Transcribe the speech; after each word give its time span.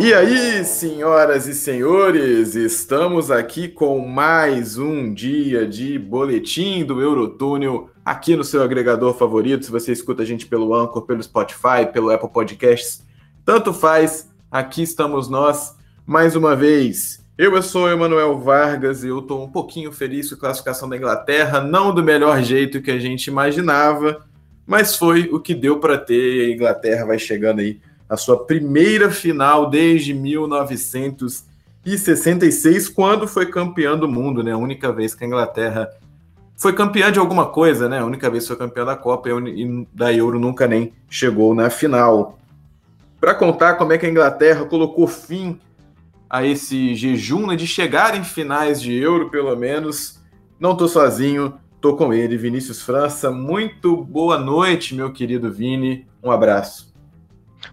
E 0.00 0.14
aí, 0.14 0.64
senhoras 0.64 1.48
e 1.48 1.54
senhores, 1.54 2.54
estamos 2.54 3.32
aqui 3.32 3.66
com 3.66 3.98
mais 3.98 4.78
um 4.78 5.12
dia 5.12 5.66
de 5.66 5.98
boletim 5.98 6.84
do 6.84 7.02
Eurotúnel 7.02 7.90
aqui 8.04 8.36
no 8.36 8.44
seu 8.44 8.62
agregador 8.62 9.12
favorito. 9.14 9.64
Se 9.64 9.72
você 9.72 9.90
escuta 9.90 10.22
a 10.22 10.24
gente 10.24 10.46
pelo 10.46 10.72
Anchor, 10.72 11.02
pelo 11.02 11.20
Spotify, 11.20 11.84
pelo 11.92 12.10
Apple 12.10 12.30
Podcasts, 12.30 13.04
tanto 13.44 13.74
faz. 13.74 14.30
Aqui 14.48 14.82
estamos 14.82 15.28
nós 15.28 15.74
mais 16.06 16.36
uma 16.36 16.54
vez. 16.54 17.24
Eu, 17.36 17.60
sou 17.60 17.86
o 17.86 17.90
Emanuel 17.90 18.38
Vargas 18.38 19.02
e 19.02 19.08
eu 19.08 19.18
estou 19.18 19.42
um 19.42 19.50
pouquinho 19.50 19.90
feliz 19.90 20.28
com 20.28 20.36
a 20.36 20.38
classificação 20.38 20.88
da 20.88 20.96
Inglaterra, 20.96 21.60
não 21.60 21.92
do 21.92 22.04
melhor 22.04 22.40
jeito 22.40 22.80
que 22.80 22.92
a 22.92 23.00
gente 23.00 23.26
imaginava, 23.26 24.24
mas 24.64 24.94
foi 24.94 25.28
o 25.32 25.40
que 25.40 25.56
deu 25.56 25.80
para 25.80 25.98
ter. 25.98 26.50
A 26.50 26.54
Inglaterra 26.54 27.04
vai 27.04 27.18
chegando 27.18 27.58
aí 27.58 27.80
a 28.08 28.16
sua 28.16 28.44
primeira 28.44 29.10
final 29.10 29.68
desde 29.68 30.14
1966, 30.14 32.88
quando 32.88 33.28
foi 33.28 33.46
campeã 33.46 33.96
do 33.96 34.08
mundo, 34.08 34.42
né? 34.42 34.52
A 34.52 34.56
única 34.56 34.92
vez 34.92 35.14
que 35.14 35.24
a 35.24 35.26
Inglaterra 35.26 35.90
foi 36.56 36.72
campeã 36.72 37.12
de 37.12 37.18
alguma 37.18 37.46
coisa, 37.46 37.88
né? 37.88 37.98
A 37.98 38.04
única 38.04 38.30
vez 38.30 38.44
que 38.44 38.48
foi 38.48 38.56
campeã 38.56 38.84
da 38.84 38.96
Copa 38.96 39.28
e 39.28 39.86
da 39.92 40.12
Euro 40.12 40.40
nunca 40.40 40.66
nem 40.66 40.92
chegou 41.08 41.54
na 41.54 41.70
final. 41.70 42.38
Para 43.20 43.34
contar 43.34 43.74
como 43.74 43.92
é 43.92 43.98
que 43.98 44.06
a 44.06 44.10
Inglaterra 44.10 44.64
colocou 44.64 45.06
fim 45.06 45.60
a 46.30 46.44
esse 46.44 46.94
jejum 46.94 47.46
né, 47.46 47.56
de 47.56 47.66
chegar 47.66 48.16
em 48.16 48.22
finais 48.22 48.80
de 48.80 48.94
Euro, 48.94 49.30
pelo 49.30 49.54
menos, 49.56 50.20
não 50.60 50.72
estou 50.72 50.88
sozinho, 50.88 51.54
estou 51.74 51.96
com 51.96 52.12
ele, 52.12 52.36
Vinícius 52.36 52.82
França. 52.82 53.30
Muito 53.30 53.96
boa 53.96 54.38
noite, 54.38 54.94
meu 54.94 55.12
querido 55.12 55.50
Vini. 55.50 56.06
Um 56.22 56.30
abraço. 56.30 56.87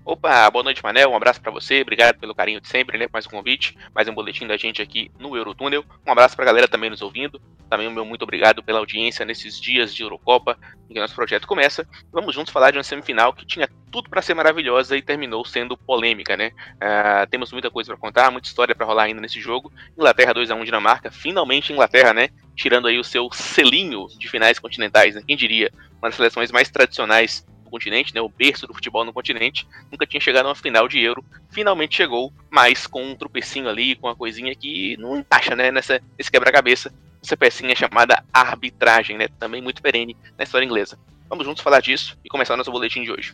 Opa, 0.04 0.50
boa 0.50 0.64
noite, 0.64 0.84
Manel. 0.84 1.12
Um 1.12 1.16
abraço 1.16 1.42
para 1.42 1.52
você. 1.52 1.82
Obrigado 1.82 2.18
pelo 2.20 2.36
carinho 2.36 2.62
de 2.62 2.68
sempre, 2.68 2.98
né? 2.98 3.08
Mais 3.12 3.26
um 3.26 3.30
convite, 3.30 3.78
mais 3.94 4.08
um 4.08 4.14
boletim 4.14 4.48
da 4.48 4.58
gente 4.58 4.82
aqui 4.82 5.12
no 5.20 5.36
Eurotúnel. 5.36 5.84
Um 6.06 6.12
abraço 6.12 6.36
pra 6.36 6.46
galera 6.46 6.68
também 6.68 6.90
nos 6.90 7.02
ouvindo. 7.02 7.42
Também 7.70 7.88
o 7.88 7.92
meu 7.92 8.06
muito 8.06 8.22
obrigado 8.22 8.64
pela 8.64 8.80
audiência 8.80 9.26
nesses 9.26 9.60
dias 9.60 9.94
de 9.94 10.04
Eurocopa 10.04 10.58
em 10.90 10.94
que 10.94 11.00
nosso 11.00 11.16
projeto 11.16 11.48
começa. 11.48 11.88
Vamos 12.12 12.36
juntos 12.36 12.54
falar 12.54 12.72
de 12.72 12.78
uma 12.78 12.84
semifinal 12.84 13.34
que 13.34 13.46
tinha 13.46 13.68
tudo 13.92 14.10
para 14.10 14.22
ser 14.22 14.34
maravilhosa 14.34 14.96
e 14.96 15.02
terminou 15.02 15.44
sendo 15.44 15.76
polêmica, 15.76 16.38
né? 16.38 16.52
Uh, 16.76 17.28
temos 17.30 17.52
muita 17.52 17.72
coisa 17.72 17.92
para 17.92 18.00
contar, 18.00 18.32
muita 18.32 18.48
história 18.48 18.76
para 18.76 18.86
rolar 18.86 19.04
ainda 19.04 19.22
nesse 19.22 19.40
jogo. 19.40 19.72
Inglaterra 19.98 20.34
2 20.34 20.52
a 20.52 20.56
1 20.56 20.64
Dinamarca, 20.64 21.10
finalmente 21.10 21.74
Inglaterra, 21.74 22.14
né? 22.14 22.30
Tirando 22.56 22.88
aí 22.88 23.00
o 23.00 23.04
seu 23.04 23.30
selinho 23.32 24.08
de 24.20 24.30
finais 24.30 24.60
continentais, 24.60 25.16
né? 25.16 25.24
Quem 25.26 25.36
diria? 25.36 25.72
Uma 25.98 26.10
das 26.10 26.16
seleções 26.16 26.52
mais 26.52 26.70
tradicionais 26.70 27.46
continente, 27.70 28.14
né, 28.14 28.22
o 28.22 28.30
berço 28.30 28.68
do 28.68 28.74
futebol 28.74 29.04
no 29.04 29.14
continente, 29.14 29.68
nunca 29.92 30.06
tinha 30.06 30.20
chegado 30.20 30.46
a 30.46 30.50
uma 30.50 30.56
final 30.56 30.88
de 30.88 31.00
Euro, 31.00 31.24
finalmente 31.50 31.96
chegou, 31.96 32.32
mas 32.50 32.88
com 32.88 33.04
um 33.04 33.16
tropecinho 33.16 33.70
ali, 33.70 33.96
com 33.96 34.08
uma 34.08 34.16
coisinha 34.16 34.56
que 34.56 34.98
não 34.98 35.18
encaixa, 35.18 35.56
né, 35.56 35.72
nessa, 35.72 36.02
nesse 36.18 36.32
quebra-cabeça, 36.32 36.94
essa 37.24 37.36
pecinha 37.36 37.76
chamada 37.76 38.24
arbitragem, 38.32 39.18
né, 39.18 39.28
também 39.40 39.62
muito 39.62 39.82
perene 39.82 40.16
na 40.38 40.44
história 40.44 40.66
inglesa. 40.66 40.98
Vamos 41.30 41.46
juntos 41.46 41.64
falar 41.64 41.80
disso 41.80 42.18
e 42.24 42.30
começar 42.30 42.56
nosso 42.56 42.72
boletim 42.72 43.04
de 43.04 43.12
hoje. 43.12 43.34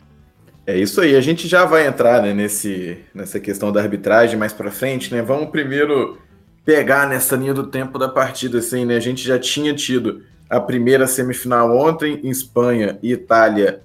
É 0.66 0.78
isso 0.78 1.00
aí, 1.00 1.16
a 1.16 1.20
gente 1.20 1.48
já 1.48 1.64
vai 1.64 1.86
entrar 1.86 2.22
né, 2.22 2.32
nesse, 2.32 2.98
nessa 3.12 3.40
questão 3.40 3.72
da 3.72 3.80
arbitragem 3.80 4.38
mais 4.38 4.52
para 4.52 4.70
frente, 4.70 5.12
né? 5.12 5.20
Vamos 5.20 5.50
primeiro 5.50 6.18
pegar 6.64 7.08
nessa 7.08 7.34
linha 7.34 7.52
do 7.52 7.66
tempo 7.66 7.98
da 7.98 8.08
partida, 8.08 8.58
assim, 8.58 8.84
né? 8.84 8.96
A 8.96 9.00
gente 9.00 9.24
já 9.24 9.38
tinha 9.38 9.74
tido 9.74 10.22
a 10.48 10.60
primeira 10.60 11.06
semifinal 11.06 11.76
ontem 11.76 12.20
em 12.22 12.30
Espanha 12.30 12.98
e 13.02 13.12
Itália 13.12 13.82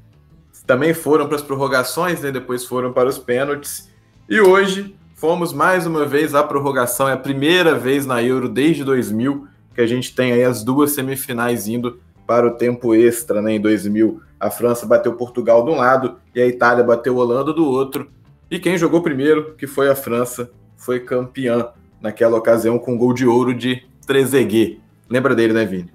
também 0.67 0.93
foram 0.93 1.27
para 1.27 1.37
as 1.37 1.41
prorrogações, 1.41 2.21
né? 2.21 2.29
depois 2.29 2.65
foram 2.65 2.91
para 2.91 3.07
os 3.07 3.17
pênaltis. 3.17 3.89
E 4.29 4.41
hoje 4.41 4.93
fomos 5.15 5.53
mais 5.53 5.87
uma 5.87 6.05
vez 6.05 6.35
à 6.35 6.43
prorrogação. 6.43 7.07
É 7.07 7.13
a 7.13 7.17
primeira 7.17 7.73
vez 7.73 8.05
na 8.05 8.21
Euro 8.21 8.49
desde 8.49 8.83
2000 8.83 9.47
que 9.73 9.79
a 9.79 9.87
gente 9.87 10.13
tem 10.13 10.33
aí 10.33 10.43
as 10.43 10.63
duas 10.63 10.91
semifinais 10.91 11.67
indo 11.67 12.01
para 12.25 12.45
o 12.45 12.51
tempo 12.51 12.93
extra. 12.93 13.41
Né? 13.41 13.53
Em 13.53 13.61
2000, 13.61 14.21
a 14.37 14.49
França 14.49 14.85
bateu 14.85 15.13
Portugal 15.13 15.63
de 15.63 15.71
um 15.71 15.75
lado 15.75 16.17
e 16.35 16.41
a 16.41 16.45
Itália 16.45 16.83
bateu 16.83 17.15
Holanda 17.15 17.53
do 17.53 17.65
outro. 17.65 18.11
E 18.51 18.59
quem 18.59 18.77
jogou 18.77 19.01
primeiro, 19.01 19.55
que 19.55 19.67
foi 19.67 19.89
a 19.89 19.95
França, 19.95 20.51
foi 20.75 20.99
campeã 20.99 21.69
naquela 22.01 22.37
ocasião 22.37 22.77
com 22.77 22.93
um 22.93 22.97
gol 22.97 23.13
de 23.13 23.25
ouro 23.25 23.53
de 23.53 23.85
Trezeguet. 24.05 24.81
Lembra 25.09 25.33
dele, 25.33 25.53
né, 25.53 25.65
Vini? 25.65 25.93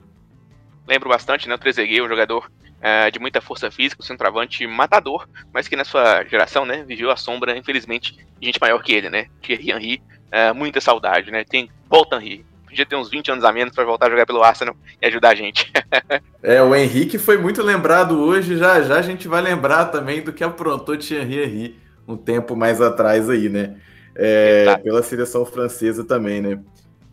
Lembro 0.88 1.10
bastante, 1.10 1.46
né? 1.46 1.54
O 1.54 1.58
Trezeguet, 1.58 2.00
um 2.00 2.08
jogador 2.08 2.50
uh, 2.82 3.10
de 3.10 3.18
muita 3.18 3.40
força 3.40 3.70
física, 3.70 4.02
um 4.02 4.06
centroavante 4.06 4.66
matador, 4.66 5.28
mas 5.52 5.68
que 5.68 5.76
na 5.76 5.84
sua 5.84 6.24
geração, 6.24 6.64
né, 6.64 6.84
viveu 6.84 7.10
a 7.10 7.16
sombra, 7.16 7.56
infelizmente, 7.56 8.16
de 8.40 8.46
gente 8.46 8.60
maior 8.60 8.82
que 8.82 8.92
ele, 8.92 9.08
né? 9.08 9.26
Thierry 9.40 9.70
Henry, 9.70 10.02
uh, 10.28 10.54
muita 10.54 10.80
saudade, 10.80 11.30
né? 11.30 11.44
Tem 11.44 11.70
Paul 11.88 12.06
Henry, 12.12 12.44
podia 12.66 12.86
ter 12.86 12.96
uns 12.96 13.10
20 13.10 13.30
anos 13.30 13.44
a 13.44 13.52
menos 13.52 13.74
para 13.74 13.84
voltar 13.84 14.06
a 14.06 14.10
jogar 14.10 14.26
pelo 14.26 14.42
Arsenal 14.42 14.74
e 15.00 15.06
ajudar 15.06 15.30
a 15.30 15.34
gente. 15.34 15.70
é, 16.42 16.62
o 16.62 16.74
Henrique 16.74 17.18
foi 17.18 17.38
muito 17.38 17.62
lembrado 17.62 18.18
hoje, 18.18 18.56
já 18.56 18.82
já 18.82 18.96
a 18.96 19.02
gente 19.02 19.28
vai 19.28 19.40
lembrar 19.40 19.86
também 19.86 20.22
do 20.22 20.32
que 20.32 20.42
aprontou 20.42 20.96
Thierry 20.96 21.42
Henry 21.42 21.82
um 22.06 22.16
tempo 22.16 22.56
mais 22.56 22.80
atrás 22.80 23.30
aí, 23.30 23.48
né? 23.48 23.76
É, 24.14 24.76
pela 24.82 25.02
seleção 25.02 25.46
francesa 25.46 26.04
também, 26.04 26.42
né? 26.42 26.58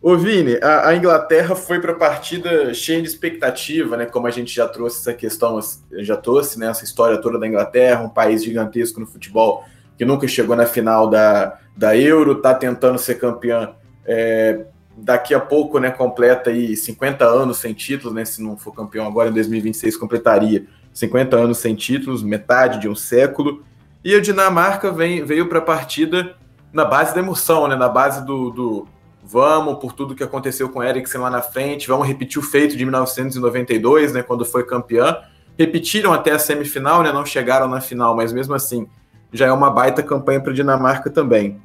Ô 0.02 0.16
Vini, 0.16 0.58
a, 0.62 0.88
a 0.88 0.96
Inglaterra 0.96 1.54
foi 1.54 1.78
para 1.78 1.92
a 1.92 1.94
partida 1.94 2.72
cheia 2.72 3.02
de 3.02 3.08
expectativa, 3.08 3.98
né? 3.98 4.06
Como 4.06 4.26
a 4.26 4.30
gente 4.30 4.54
já 4.54 4.66
trouxe 4.66 5.00
essa 5.00 5.12
questão, 5.12 5.60
já 5.98 6.16
trouxe 6.16 6.58
né, 6.58 6.68
essa 6.68 6.84
história 6.84 7.20
toda 7.20 7.38
da 7.38 7.46
Inglaterra, 7.46 8.02
um 8.02 8.08
país 8.08 8.42
gigantesco 8.42 8.98
no 8.98 9.06
futebol 9.06 9.62
que 9.98 10.04
nunca 10.06 10.26
chegou 10.26 10.56
na 10.56 10.64
final 10.64 11.10
da, 11.10 11.58
da 11.76 11.94
Euro, 11.94 12.36
tá 12.36 12.54
tentando 12.54 12.98
ser 12.98 13.16
campeã 13.16 13.74
é, 14.06 14.64
daqui 14.96 15.34
a 15.34 15.40
pouco, 15.40 15.78
né? 15.78 15.90
Completa 15.90 16.48
aí 16.48 16.74
50 16.74 17.22
anos 17.26 17.58
sem 17.58 17.74
títulos, 17.74 18.14
né? 18.14 18.24
Se 18.24 18.42
não 18.42 18.56
for 18.56 18.72
campeão 18.72 19.06
agora 19.06 19.28
em 19.28 19.32
2026, 19.34 19.98
completaria 19.98 20.64
50 20.94 21.36
anos 21.36 21.58
sem 21.58 21.74
títulos, 21.74 22.22
metade 22.22 22.80
de 22.80 22.88
um 22.88 22.94
século. 22.94 23.62
E 24.02 24.14
a 24.14 24.20
Dinamarca 24.20 24.90
vem, 24.90 25.22
veio 25.22 25.46
para 25.46 25.58
a 25.58 25.62
partida 25.62 26.34
na 26.72 26.86
base 26.86 27.14
da 27.14 27.20
emoção, 27.20 27.68
né? 27.68 27.76
Na 27.76 27.90
base 27.90 28.24
do, 28.24 28.48
do 28.48 28.88
vamos 29.30 29.78
por 29.78 29.92
tudo 29.92 30.14
que 30.14 30.24
aconteceu 30.24 30.68
com 30.68 30.82
Eriksen 30.82 31.20
lá 31.20 31.30
na 31.30 31.40
frente, 31.40 31.86
vamos 31.86 32.06
repetir 32.06 32.38
o 32.38 32.42
feito 32.42 32.76
de 32.76 32.84
1992, 32.84 34.12
né, 34.12 34.22
quando 34.22 34.44
foi 34.44 34.64
campeã. 34.66 35.18
Repetiram 35.56 36.12
até 36.12 36.32
a 36.32 36.38
semifinal, 36.38 37.02
né, 37.02 37.12
não 37.12 37.24
chegaram 37.24 37.68
na 37.68 37.80
final, 37.80 38.16
mas 38.16 38.32
mesmo 38.32 38.54
assim 38.54 38.88
já 39.32 39.46
é 39.46 39.52
uma 39.52 39.70
baita 39.70 40.02
campanha 40.02 40.40
para 40.40 40.50
a 40.50 40.54
Dinamarca 40.54 41.08
também. 41.08 41.60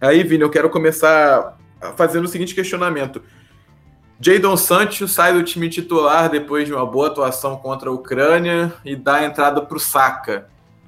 Aí, 0.00 0.22
Vini, 0.22 0.42
eu 0.42 0.50
quero 0.50 0.70
começar 0.70 1.58
fazendo 1.96 2.26
o 2.26 2.28
seguinte 2.28 2.54
questionamento. 2.54 3.20
Jadon 4.20 4.56
Sancho 4.56 5.08
sai 5.08 5.32
do 5.32 5.42
time 5.42 5.68
titular 5.68 6.30
depois 6.30 6.66
de 6.66 6.72
uma 6.72 6.86
boa 6.86 7.08
atuação 7.08 7.56
contra 7.56 7.90
a 7.90 7.92
Ucrânia 7.92 8.72
e 8.84 8.94
dá 8.94 9.16
a 9.16 9.24
entrada 9.24 9.60
para 9.60 9.76
o 9.76 9.80
Saka, 9.80 10.46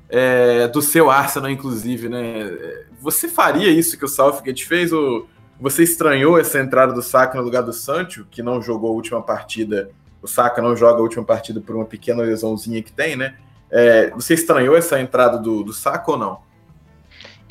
é, 0.08 0.68
do 0.68 0.80
seu 0.80 1.10
Arsenal, 1.10 1.50
inclusive, 1.50 2.08
né? 2.08 2.56
Você 3.00 3.28
faria 3.28 3.68
isso 3.68 3.98
que 3.98 4.04
o 4.04 4.08
Southgate 4.08 4.64
fez 4.64 4.92
ou 4.92 5.28
você 5.60 5.82
estranhou 5.82 6.38
essa 6.38 6.60
entrada 6.60 6.92
do 6.92 7.02
Saka 7.02 7.36
no 7.36 7.44
lugar 7.44 7.62
do 7.62 7.72
Sancho, 7.72 8.26
que 8.30 8.42
não 8.42 8.62
jogou 8.62 8.90
a 8.90 8.94
última 8.94 9.20
partida? 9.20 9.90
O 10.22 10.28
Saka 10.28 10.62
não 10.62 10.76
joga 10.76 10.98
a 10.98 11.02
última 11.02 11.24
partida 11.24 11.60
por 11.60 11.74
uma 11.74 11.84
pequena 11.84 12.22
lesãozinha 12.22 12.82
que 12.82 12.92
tem, 12.92 13.16
né? 13.16 13.36
É, 13.70 14.10
você 14.10 14.34
estranhou 14.34 14.76
essa 14.76 15.00
entrada 15.00 15.36
do, 15.36 15.62
do 15.62 15.72
Saka 15.72 16.12
ou 16.12 16.18
não? 16.18 16.42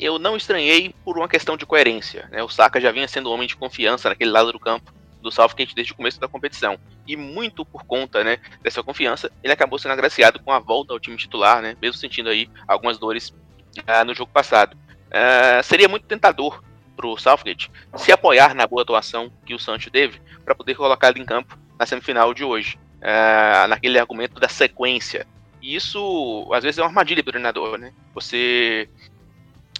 Eu 0.00 0.18
não 0.18 0.36
estranhei 0.36 0.94
por 1.04 1.18
uma 1.18 1.28
questão 1.28 1.56
de 1.56 1.66
coerência. 1.66 2.28
Né? 2.30 2.42
O 2.42 2.48
Saka 2.48 2.80
já 2.80 2.90
vinha 2.90 3.08
sendo 3.08 3.30
homem 3.30 3.46
de 3.46 3.56
confiança 3.56 4.08
naquele 4.08 4.30
lado 4.30 4.52
do 4.52 4.58
campo 4.58 4.92
do 5.20 5.30
Southgate 5.30 5.74
desde 5.74 5.92
o 5.92 5.96
começo 5.96 6.20
da 6.20 6.28
competição. 6.28 6.78
E 7.06 7.16
muito 7.16 7.64
por 7.64 7.84
conta 7.84 8.22
né, 8.22 8.38
dessa 8.62 8.82
confiança, 8.82 9.30
ele 9.42 9.52
acabou 9.52 9.78
sendo 9.78 9.92
agraciado 9.92 10.40
com 10.40 10.52
a 10.52 10.58
volta 10.58 10.92
ao 10.92 11.00
time 11.00 11.16
titular, 11.16 11.60
né, 11.60 11.76
mesmo 11.82 11.98
sentindo 11.98 12.28
aí 12.28 12.48
algumas 12.66 12.98
dores 12.98 13.30
uh, 13.30 14.04
no 14.06 14.14
jogo 14.14 14.30
passado. 14.32 14.76
Uh, 15.08 15.62
seria 15.62 15.88
muito 15.88 16.06
tentador 16.06 16.62
para 16.98 17.06
o 17.06 17.16
Southgate 17.16 17.70
se 17.96 18.10
apoiar 18.10 18.54
na 18.54 18.66
boa 18.66 18.82
atuação 18.82 19.30
que 19.46 19.54
o 19.54 19.58
Sancho 19.58 19.88
teve 19.88 20.20
para 20.44 20.54
poder 20.54 20.74
colocar 20.74 21.10
ele 21.10 21.20
em 21.20 21.24
campo 21.24 21.56
na 21.78 21.86
semifinal 21.86 22.34
de 22.34 22.42
hoje, 22.42 22.76
uh, 22.96 23.68
naquele 23.68 24.00
argumento 24.00 24.40
da 24.40 24.48
sequência. 24.48 25.24
E 25.62 25.76
isso, 25.76 26.50
às 26.52 26.64
vezes, 26.64 26.78
é 26.78 26.82
uma 26.82 26.88
armadilha 26.88 27.22
para 27.22 27.30
o 27.30 27.32
treinador, 27.32 27.78
né? 27.78 27.92
Você 28.14 28.88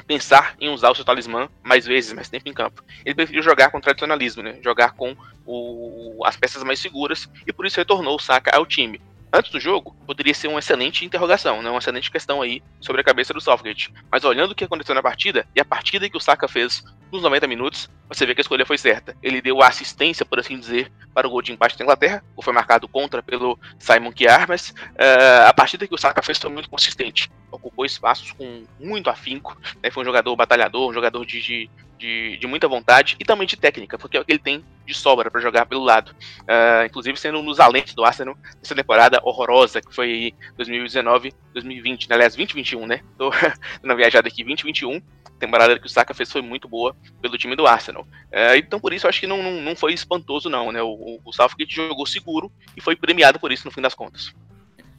pensar 0.06 0.54
em 0.60 0.68
usar 0.68 0.90
o 0.90 0.94
seu 0.94 1.04
talismã 1.04 1.48
mais 1.62 1.84
vezes, 1.84 2.12
mais 2.12 2.28
tempo 2.28 2.48
em 2.48 2.52
campo. 2.52 2.84
Ele 3.04 3.16
preferiu 3.16 3.42
jogar 3.42 3.70
com 3.70 3.80
tradicionalismo, 3.80 4.42
né? 4.42 4.58
Jogar 4.62 4.92
com 4.92 5.16
o, 5.44 6.22
as 6.24 6.36
peças 6.36 6.62
mais 6.62 6.78
seguras 6.78 7.28
e 7.46 7.52
por 7.52 7.66
isso 7.66 7.78
retornou 7.78 8.14
o 8.14 8.20
Saka 8.20 8.56
ao 8.56 8.64
time 8.64 9.00
antes 9.32 9.50
do 9.50 9.60
jogo, 9.60 9.94
poderia 10.06 10.34
ser 10.34 10.48
uma 10.48 10.58
excelente 10.58 11.04
interrogação, 11.04 11.62
né? 11.62 11.70
uma 11.70 11.78
excelente 11.78 12.10
questão 12.10 12.42
aí 12.42 12.62
sobre 12.80 13.00
a 13.00 13.04
cabeça 13.04 13.32
do 13.32 13.40
Southgate. 13.40 13.92
Mas 14.10 14.24
olhando 14.24 14.52
o 14.52 14.54
que 14.54 14.64
aconteceu 14.64 14.94
na 14.94 15.02
partida, 15.02 15.46
e 15.54 15.60
a 15.60 15.64
partida 15.64 16.08
que 16.08 16.16
o 16.16 16.20
Saka 16.20 16.48
fez 16.48 16.82
nos 17.10 17.22
90 17.22 17.46
minutos, 17.46 17.88
você 18.08 18.26
vê 18.26 18.34
que 18.34 18.40
a 18.40 18.42
escolha 18.42 18.66
foi 18.66 18.78
certa. 18.78 19.16
Ele 19.22 19.40
deu 19.40 19.62
a 19.62 19.68
assistência, 19.68 20.24
por 20.24 20.38
assim 20.38 20.58
dizer, 20.58 20.90
para 21.14 21.26
o 21.26 21.30
gol 21.30 21.42
de 21.42 21.52
empate 21.52 21.76
da 21.76 21.84
Inglaterra, 21.84 22.22
ou 22.36 22.42
foi 22.42 22.52
marcado 22.52 22.88
contra 22.88 23.22
pelo 23.22 23.58
Simon 23.78 24.12
Kjaer, 24.12 24.46
mas 24.48 24.70
uh, 24.70 25.46
a 25.46 25.52
partida 25.52 25.86
que 25.86 25.94
o 25.94 25.98
Saka 25.98 26.22
fez 26.22 26.38
foi 26.38 26.50
muito 26.50 26.68
consistente. 26.68 27.30
Ocupou 27.50 27.84
espaços 27.84 28.32
com 28.32 28.64
muito 28.78 29.10
afinco, 29.10 29.58
né? 29.82 29.90
foi 29.90 30.02
um 30.02 30.06
jogador 30.06 30.34
batalhador, 30.36 30.90
um 30.90 30.94
jogador 30.94 31.24
de, 31.24 31.40
de 31.40 31.70
de, 31.98 32.36
de, 32.38 32.46
muita 32.46 32.68
vontade 32.68 33.16
e 33.18 33.24
também 33.24 33.46
de 33.46 33.56
técnica, 33.56 33.98
porque 33.98 34.16
é 34.16 34.20
o 34.20 34.24
que 34.24 34.32
ele 34.32 34.38
tem 34.38 34.64
de 34.86 34.94
sobra 34.94 35.30
para 35.30 35.40
jogar 35.40 35.66
pelo 35.66 35.84
lado. 35.84 36.12
Uh, 36.42 36.86
inclusive 36.86 37.18
sendo 37.18 37.38
um 37.38 37.44
dos 37.44 37.60
alentes 37.60 37.94
do 37.94 38.04
Arsenal 38.04 38.36
nessa 38.62 38.74
temporada 38.74 39.20
horrorosa 39.22 39.82
que 39.82 39.94
foi 39.94 40.32
2019-2020, 40.58 42.08
né? 42.08 42.14
aliás, 42.14 42.34
2021, 42.34 42.86
né? 42.86 43.00
Tô 43.18 43.30
na 43.82 43.94
viajada 43.94 44.28
aqui, 44.28 44.44
2021. 44.44 45.00
Temporada 45.38 45.78
que 45.78 45.86
o 45.86 45.90
Saka 45.90 46.14
fez 46.14 46.32
foi 46.32 46.42
muito 46.42 46.66
boa 46.66 46.96
pelo 47.22 47.38
time 47.38 47.54
do 47.54 47.66
Arsenal. 47.66 48.02
Uh, 48.02 48.56
então, 48.56 48.80
por 48.80 48.92
isso, 48.92 49.06
acho 49.06 49.20
que 49.20 49.26
não, 49.26 49.42
não, 49.42 49.60
não 49.60 49.76
foi 49.76 49.92
espantoso, 49.92 50.48
não, 50.48 50.72
né? 50.72 50.82
O, 50.82 51.20
o 51.24 51.32
Southgate 51.32 51.74
jogou 51.74 52.06
seguro 52.06 52.50
e 52.76 52.80
foi 52.80 52.96
premiado 52.96 53.38
por 53.38 53.52
isso 53.52 53.64
no 53.64 53.70
fim 53.70 53.80
das 53.80 53.94
contas. 53.94 54.32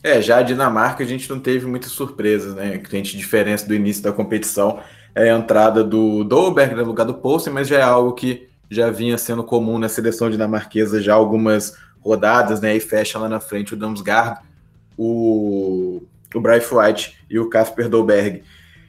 É, 0.01 0.21
já 0.21 0.37
a 0.37 0.43
Dinamarca 0.43 1.03
a 1.03 1.07
gente 1.07 1.29
não 1.29 1.39
teve 1.39 1.65
muitas 1.65 1.91
surpresas, 1.91 2.55
né? 2.55 2.75
A 2.75 3.01
diferença 3.01 3.67
do 3.67 3.75
início 3.75 4.01
da 4.01 4.13
competição 4.13 4.81
é 5.15 5.31
a 5.31 5.37
entrada 5.37 5.83
do 5.83 6.23
Dolberg 6.23 6.75
no 6.75 6.83
lugar 6.83 7.05
do 7.05 7.13
Poulsen, 7.13 7.53
mas 7.53 7.67
já 7.67 7.79
é 7.79 7.83
algo 7.83 8.13
que 8.13 8.47
já 8.69 8.89
vinha 8.91 9.17
sendo 9.17 9.43
comum 9.43 9.79
na 9.79 9.89
seleção 9.89 10.29
dinamarquesa 10.29 11.01
já 11.01 11.13
algumas 11.13 11.75
rodadas, 11.99 12.61
né? 12.61 12.75
E 12.75 12.79
fecha 12.79 13.17
lá 13.17 13.27
na 13.27 13.39
frente 13.39 13.73
o 13.73 13.77
Damsgaard, 13.77 14.41
o, 14.97 16.03
o 16.33 16.39
Bryce 16.39 16.73
White 16.73 17.17
e 17.29 17.39
o 17.39 17.49
Casper 17.49 17.89
Dolberg. 17.89 18.43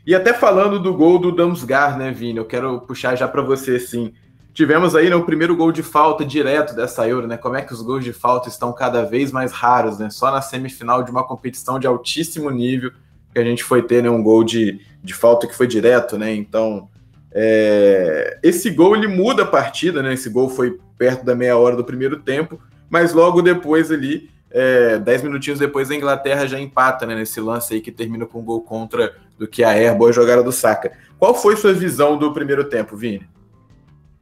E 0.07 0.15
até 0.15 0.33
falando 0.33 0.79
do 0.79 0.95
gol 0.95 1.19
do 1.19 1.33
Damsgaard, 1.33 1.99
né, 1.99 2.11
Vini? 2.11 2.39
Eu 2.39 2.45
quero 2.45 2.81
puxar 2.81 3.17
já 3.17 3.27
para 3.27 3.43
você, 3.43 3.77
assim. 3.77 4.13
Tivemos 4.53 4.97
aí 4.97 5.09
né, 5.09 5.15
o 5.15 5.25
primeiro 5.25 5.57
gol 5.57 5.71
de 5.71 5.83
falta 5.83 6.25
direto 6.25 6.75
dessa 6.75 7.07
Euro, 7.07 7.27
né? 7.27 7.37
Como 7.37 7.57
é 7.57 7.63
que 7.63 7.73
os 7.73 7.81
gols 7.83 8.05
de 8.05 8.13
falta 8.13 8.49
estão 8.49 8.73
cada 8.73 9.05
vez 9.05 9.31
mais 9.31 9.53
raros, 9.53 9.99
né? 9.99 10.11
Só 10.11 10.31
na 10.31 10.43
semifinal 10.43 11.03
de 11.03 11.11
uma 11.11 11.25
competição 11.25 11.79
de 11.79 11.87
altíssimo 11.87 12.51
nível 12.51 12.93
que 13.33 13.39
a 13.41 13.45
gente 13.45 13.65
foi 13.65 13.83
ter 13.83 14.03
né, 14.03 14.11
um 14.11 14.23
gol 14.23 14.45
de, 14.45 14.81
de 15.03 15.15
falta 15.15 15.47
que 15.47 15.55
foi 15.55 15.67
direto, 15.67 16.19
né? 16.19 16.35
Então, 16.35 16.89
é, 17.33 18.39
esse 18.43 18.71
gol 18.71 18.97
ele 18.97 19.07
muda 19.07 19.45
a 19.45 19.47
partida, 19.47 20.03
né? 20.03 20.15
Esse 20.15 20.29
gol 20.29 20.49
foi 20.49 20.79
perto 20.99 21.25
da 21.25 21.35
meia 21.35 21.57
hora 21.57 21.77
do 21.77 21.85
primeiro 21.85 22.21
tempo, 22.21 22.61
mas 22.89 23.13
logo 23.13 23.41
depois 23.41 23.91
ali, 23.91 24.29
é, 24.51 24.99
dez 24.99 25.23
minutinhos 25.23 25.59
depois, 25.59 25.91
a 25.91 25.95
Inglaterra 25.95 26.47
já 26.47 26.59
empata 26.59 27.07
né, 27.07 27.15
nesse 27.15 27.41
lance 27.41 27.75
aí 27.75 27.81
que 27.81 27.93
termina 27.93 28.27
com 28.27 28.41
um 28.41 28.45
gol 28.45 28.63
contra 28.63 29.15
do 29.39 29.47
que 29.47 29.63
a 29.63 29.71
Air, 29.71 29.97
boa 29.97 30.13
jogada 30.13 30.43
do 30.43 30.53
Saka. 30.53 30.93
Qual 31.19 31.35
foi 31.35 31.57
sua 31.57 31.73
visão 31.73 32.19
do 32.19 32.33
primeiro 32.33 32.65
tempo, 32.65 32.97
Vini? 32.97 33.27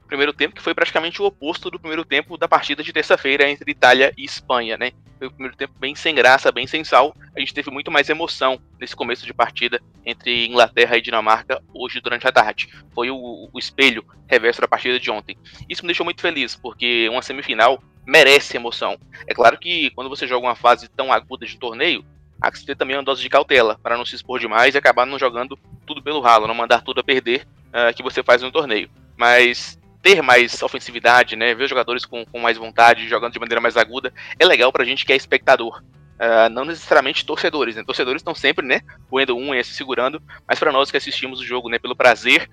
Primeiro 0.08 0.32
tempo, 0.32 0.55
que 0.55 0.62
foi 0.62 0.75
praticamente 0.75 1.22
o 1.22 1.26
oposto 1.26 1.70
do 1.70 1.78
primeiro 1.78 2.05
tempo 2.05 2.37
da 2.37 2.49
partida 2.49 2.82
de 2.82 2.93
terça-feira 2.93 3.49
entre 3.49 3.70
Itália 3.70 4.12
e 4.16 4.25
Espanha, 4.25 4.76
né? 4.76 4.90
Foi 5.19 5.28
o 5.28 5.31
primeiro 5.31 5.56
tempo 5.56 5.75
bem 5.78 5.94
sem 5.94 6.14
graça, 6.14 6.50
bem 6.50 6.66
sem 6.66 6.82
sal. 6.82 7.14
A 7.37 7.40
gente 7.40 7.52
teve 7.52 7.70
muito 7.70 7.90
mais 7.90 8.08
emoção 8.08 8.58
nesse 8.81 8.96
começo 8.96 9.26
de 9.26 9.34
partida 9.34 9.81
entre 10.05 10.46
Inglaterra 10.46 10.96
e 10.96 11.02
Dinamarca 11.02 11.62
hoje 11.75 12.00
durante 12.00 12.26
a 12.26 12.32
tarde. 12.32 12.69
Foi 12.94 13.10
o, 13.10 13.49
o 13.52 13.58
espelho 13.58 14.05
reverso 14.26 14.60
da 14.60 14.69
partida 14.69 14.99
de 14.99 15.10
ontem. 15.10 15.37
Isso 15.69 15.82
me 15.82 15.88
deixou 15.88 16.05
muito 16.05 16.22
feliz, 16.22 16.56
porque 16.56 17.08
uma 17.08 17.22
semifinal 17.22 17.82
merece 18.06 18.56
emoção. 18.56 18.99
É 19.26 19.34
claro 19.34 19.58
que 19.58 19.90
quando 19.90 20.08
você 20.08 20.26
joga 20.26 20.46
uma 20.46 20.56
fase 20.56 20.88
tão 20.88 21.12
aguda 21.12 21.44
de 21.44 21.58
torneio, 21.58 22.04
há 22.40 22.50
que 22.50 22.64
ter 22.64 22.76
também 22.76 22.96
uma 22.96 23.02
dose 23.02 23.20
de 23.20 23.28
cautela 23.28 23.78
para 23.82 23.99
não 23.99 24.06
se 24.06 24.14
expor 24.14 24.40
demais 24.40 24.75
e 24.75 24.78
acabar 24.78 25.04
não 25.04 25.19
jogando 25.19 25.58
tudo 25.87 26.02
pelo 26.02 26.20
ralo, 26.20 26.46
não 26.46 26.54
mandar 26.54 26.81
tudo 26.81 27.00
a 27.00 27.04
perder 27.04 27.46
uh, 27.69 27.94
que 27.94 28.02
você 28.02 28.22
faz 28.22 28.40
no 28.40 28.50
torneio. 28.50 28.88
Mas 29.16 29.78
ter 30.03 30.23
mais 30.23 30.62
ofensividade, 30.62 31.37
né? 31.37 31.55
Ver 31.55 31.69
jogadores 31.69 32.05
com, 32.05 32.25
com 32.25 32.39
mais 32.39 32.56
vontade, 32.56 33.09
jogando 33.09 33.33
de 33.33 33.39
maneira 33.39 33.61
mais 33.61 33.77
aguda, 33.77 34.12
é 34.39 34.45
legal 34.45 34.73
pra 34.73 34.85
gente 34.85 35.05
que 35.05 35.12
é 35.12 35.17
espectador. 35.17 35.83
Uh, 36.19 36.49
não 36.50 36.65
necessariamente 36.65 37.25
torcedores, 37.25 37.77
né? 37.77 37.85
Torcedores 37.85 38.21
estão 38.21 38.35
sempre, 38.35 38.67
né? 38.67 38.81
Poendo 39.09 39.37
um 39.37 39.55
e 39.55 39.62
se 39.62 39.75
segurando, 39.75 40.21
mas 40.47 40.59
para 40.59 40.73
nós 40.73 40.91
que 40.91 40.97
assistimos 40.97 41.41
o 41.41 41.45
jogo, 41.45 41.69
né? 41.69 41.79
Pelo 41.79 41.95
prazer, 41.95 42.50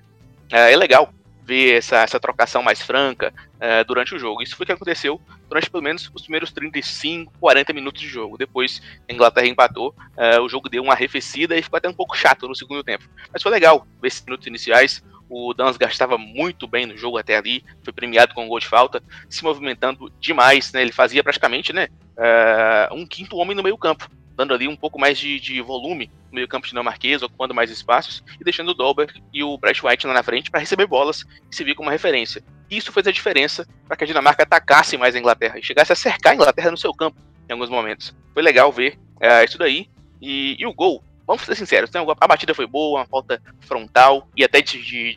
uh, 0.51 0.55
é 0.55 0.75
legal 0.75 1.11
ver 1.45 1.75
essa, 1.75 1.97
essa 1.97 2.19
trocação 2.19 2.63
mais 2.63 2.81
franca 2.81 3.31
uh, 3.55 3.85
durante 3.85 4.15
o 4.15 4.19
jogo. 4.19 4.41
Isso 4.41 4.55
foi 4.55 4.63
o 4.63 4.67
que 4.67 4.73
aconteceu 4.73 5.21
durante 5.47 5.69
pelo 5.69 5.83
menos 5.83 6.09
os 6.13 6.23
primeiros 6.23 6.51
35, 6.51 7.31
40 7.39 7.71
minutos 7.71 8.01
de 8.01 8.07
jogo. 8.07 8.37
Depois 8.37 8.81
a 9.07 9.13
Inglaterra 9.13 9.47
empatou, 9.47 9.93
uh, 10.17 10.41
o 10.41 10.49
jogo 10.49 10.67
deu 10.67 10.81
uma 10.81 10.93
arrefecida 10.93 11.55
e 11.55 11.61
ficou 11.61 11.77
até 11.77 11.87
um 11.87 11.93
pouco 11.93 12.17
chato 12.17 12.47
no 12.47 12.55
segundo 12.55 12.83
tempo. 12.83 13.07
Mas 13.31 13.43
foi 13.43 13.51
legal 13.51 13.85
ver 14.01 14.07
esses 14.07 14.25
minutos 14.25 14.47
iniciais. 14.47 15.03
O 15.29 15.53
Dansgaard 15.53 15.93
estava 15.93 16.17
muito 16.17 16.67
bem 16.67 16.85
no 16.85 16.97
jogo 16.97 17.17
até 17.17 17.37
ali, 17.37 17.63
foi 17.83 17.91
premiado 17.91 18.33
com 18.33 18.45
um 18.45 18.47
gol 18.47 18.59
de 18.59 18.67
falta, 18.67 19.01
se 19.29 19.43
movimentando 19.43 20.11
demais, 20.19 20.71
né? 20.71 20.81
Ele 20.81 20.91
fazia 20.91 21.23
praticamente, 21.23 21.73
né, 21.73 21.87
uh, 22.17 22.93
um 22.93 23.05
quinto 23.05 23.37
homem 23.37 23.55
no 23.55 23.63
meio 23.63 23.77
campo, 23.77 24.09
dando 24.35 24.53
ali 24.53 24.67
um 24.67 24.75
pouco 24.75 24.99
mais 24.99 25.17
de, 25.17 25.39
de 25.39 25.61
volume 25.61 26.11
no 26.29 26.35
meio 26.35 26.47
campo 26.47 26.67
dinamarquês, 26.67 27.23
ocupando 27.23 27.53
mais 27.53 27.71
espaços 27.71 28.23
e 28.39 28.43
deixando 28.43 28.69
o 28.69 28.73
Dolberg 28.73 29.23
e 29.33 29.43
o 29.43 29.57
Brett 29.57 29.85
White 29.85 30.05
lá 30.05 30.13
na 30.13 30.23
frente 30.23 30.51
para 30.51 30.59
receber 30.59 30.85
bolas 30.85 31.25
e 31.49 31.55
se 31.55 31.63
vir 31.63 31.75
como 31.75 31.87
uma 31.87 31.93
referência. 31.93 32.43
Isso 32.69 32.91
fez 32.91 33.07
a 33.07 33.11
diferença 33.11 33.67
para 33.87 33.95
que 33.95 34.03
a 34.03 34.07
Dinamarca 34.07 34.43
atacasse 34.43 34.97
mais 34.97 35.15
a 35.15 35.19
Inglaterra 35.19 35.57
e 35.57 35.63
chegasse 35.63 35.93
a 35.93 35.95
cercar 35.95 36.33
a 36.33 36.35
Inglaterra 36.35 36.71
no 36.71 36.77
seu 36.77 36.93
campo 36.93 37.17
em 37.47 37.53
alguns 37.53 37.69
momentos. 37.69 38.15
Foi 38.33 38.43
legal 38.43 38.71
ver 38.71 38.99
uh, 39.15 39.45
isso 39.45 39.57
daí. 39.57 39.87
E, 40.21 40.55
e 40.59 40.65
o 40.65 40.73
gol 40.73 41.03
vamos 41.27 41.43
ser 41.43 41.55
sinceros, 41.55 41.91
né? 41.91 42.01
a 42.19 42.27
batida 42.27 42.53
foi 42.53 42.67
boa, 42.67 42.99
uma 42.99 43.05
falta 43.05 43.41
frontal 43.61 44.27
e 44.35 44.43
até 44.43 44.61
de, 44.61 44.81
de, 44.81 45.13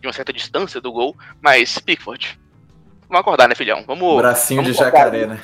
de, 0.00 0.06
uma 0.06 0.12
certa 0.12 0.32
distância 0.32 0.80
do 0.80 0.92
gol, 0.92 1.16
mas 1.40 1.78
Pickford, 1.78 2.38
vamos 3.08 3.20
acordar, 3.20 3.48
né, 3.48 3.54
filhão? 3.54 3.84
Vamos. 3.86 4.16
Bracinho 4.16 4.62
vamos 4.62 4.76
de 4.76 4.82
jacaré, 4.82 5.26
né? 5.26 5.40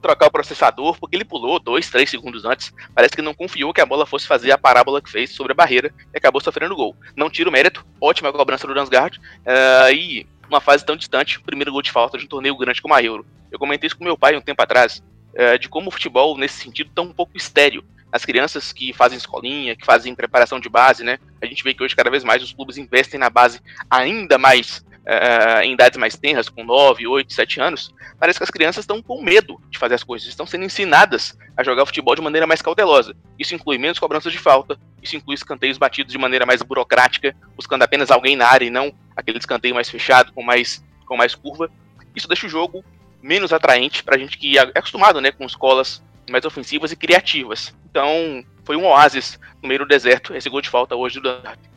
Trocar 0.00 0.26
o 0.26 0.32
processador, 0.32 0.98
porque 0.98 1.14
ele 1.14 1.24
pulou 1.24 1.60
dois, 1.60 1.88
três 1.88 2.10
segundos 2.10 2.44
antes. 2.44 2.72
Parece 2.92 3.14
que 3.14 3.22
não 3.22 3.32
confiou 3.32 3.72
que 3.72 3.80
a 3.80 3.86
bola 3.86 4.04
fosse 4.04 4.26
fazer 4.26 4.50
a 4.50 4.58
parábola 4.58 5.00
que 5.00 5.08
fez 5.08 5.30
sobre 5.30 5.52
a 5.52 5.54
barreira 5.54 5.94
e 6.12 6.18
acabou 6.18 6.42
sofrendo 6.42 6.74
gol. 6.74 6.96
Não 7.14 7.30
tira 7.30 7.48
o 7.48 7.52
mérito, 7.52 7.86
ótima 8.00 8.32
cobrança 8.32 8.66
do 8.66 8.74
Dansgaard. 8.74 9.18
Uh, 9.18 9.92
e 9.94 10.26
uma 10.48 10.60
fase 10.60 10.84
tão 10.84 10.96
distante, 10.96 11.38
o 11.38 11.42
primeiro 11.42 11.70
gol 11.70 11.82
de 11.82 11.92
falta 11.92 12.18
de 12.18 12.24
um 12.24 12.28
torneio 12.28 12.56
grande 12.56 12.82
como 12.82 12.94
a 12.94 13.02
Euro. 13.02 13.24
Eu 13.50 13.60
comentei 13.60 13.86
isso 13.86 13.96
com 13.96 14.02
meu 14.02 14.18
pai 14.18 14.36
um 14.36 14.40
tempo 14.40 14.60
atrás, 14.60 15.00
uh, 15.34 15.56
de 15.56 15.68
como 15.68 15.86
o 15.86 15.92
futebol, 15.92 16.36
nesse 16.36 16.60
sentido, 16.60 16.90
tá 16.92 17.02
um 17.02 17.12
pouco 17.12 17.36
estéreo 17.36 17.84
as 18.12 18.24
crianças 18.24 18.72
que 18.72 18.92
fazem 18.92 19.16
escolinha, 19.16 19.74
que 19.74 19.86
fazem 19.86 20.14
preparação 20.14 20.60
de 20.60 20.68
base, 20.68 21.02
né? 21.02 21.18
A 21.40 21.46
gente 21.46 21.64
vê 21.64 21.72
que 21.72 21.82
hoje 21.82 21.96
cada 21.96 22.10
vez 22.10 22.22
mais 22.22 22.42
os 22.42 22.52
clubes 22.52 22.76
investem 22.76 23.18
na 23.18 23.30
base 23.30 23.60
ainda 23.90 24.36
mais 24.36 24.84
uh, 25.02 25.62
em 25.62 25.72
idades 25.72 25.98
mais 25.98 26.16
tenras, 26.16 26.48
com 26.48 26.64
9, 26.64 27.06
8, 27.06 27.32
7 27.32 27.60
anos. 27.60 27.94
Parece 28.18 28.38
que 28.38 28.44
as 28.44 28.50
crianças 28.50 28.82
estão 28.82 29.02
com 29.02 29.22
medo 29.22 29.60
de 29.70 29.78
fazer 29.78 29.94
as 29.94 30.04
coisas, 30.04 30.28
estão 30.28 30.46
sendo 30.46 30.64
ensinadas 30.64 31.36
a 31.56 31.62
jogar 31.62 31.86
futebol 31.86 32.14
de 32.14 32.22
maneira 32.22 32.46
mais 32.46 32.62
cautelosa. 32.62 33.16
Isso 33.38 33.54
inclui 33.54 33.78
menos 33.78 33.98
cobranças 33.98 34.32
de 34.32 34.38
falta, 34.38 34.78
isso 35.02 35.16
inclui 35.16 35.34
escanteios 35.34 35.78
batidos 35.78 36.12
de 36.12 36.18
maneira 36.18 36.46
mais 36.46 36.62
burocrática, 36.62 37.34
buscando 37.56 37.82
apenas 37.82 38.10
alguém 38.10 38.36
na 38.36 38.46
área 38.46 38.66
e 38.66 38.70
não 38.70 38.92
aquele 39.16 39.38
escanteio 39.38 39.74
mais 39.74 39.88
fechado, 39.88 40.32
com 40.32 40.42
mais, 40.42 40.84
com 41.06 41.16
mais 41.16 41.34
curva. 41.34 41.70
Isso 42.14 42.28
deixa 42.28 42.46
o 42.46 42.50
jogo 42.50 42.84
menos 43.22 43.52
atraente 43.52 44.02
para 44.02 44.16
a 44.16 44.18
gente 44.18 44.36
que 44.36 44.58
é 44.58 44.62
acostumado 44.62 45.20
né, 45.20 45.30
com 45.30 45.46
escolas 45.46 46.02
mais 46.30 46.44
ofensivas 46.44 46.92
e 46.92 46.96
criativas. 46.96 47.74
Então, 47.90 48.44
foi 48.64 48.76
um 48.76 48.86
oásis 48.86 49.38
no 49.62 49.68
meio 49.68 49.80
do 49.80 49.86
deserto, 49.86 50.34
esse 50.34 50.48
gol 50.48 50.60
de 50.60 50.70
falta 50.70 50.94
hoje 50.94 51.20
do 51.20 51.22
Dundee. 51.22 51.72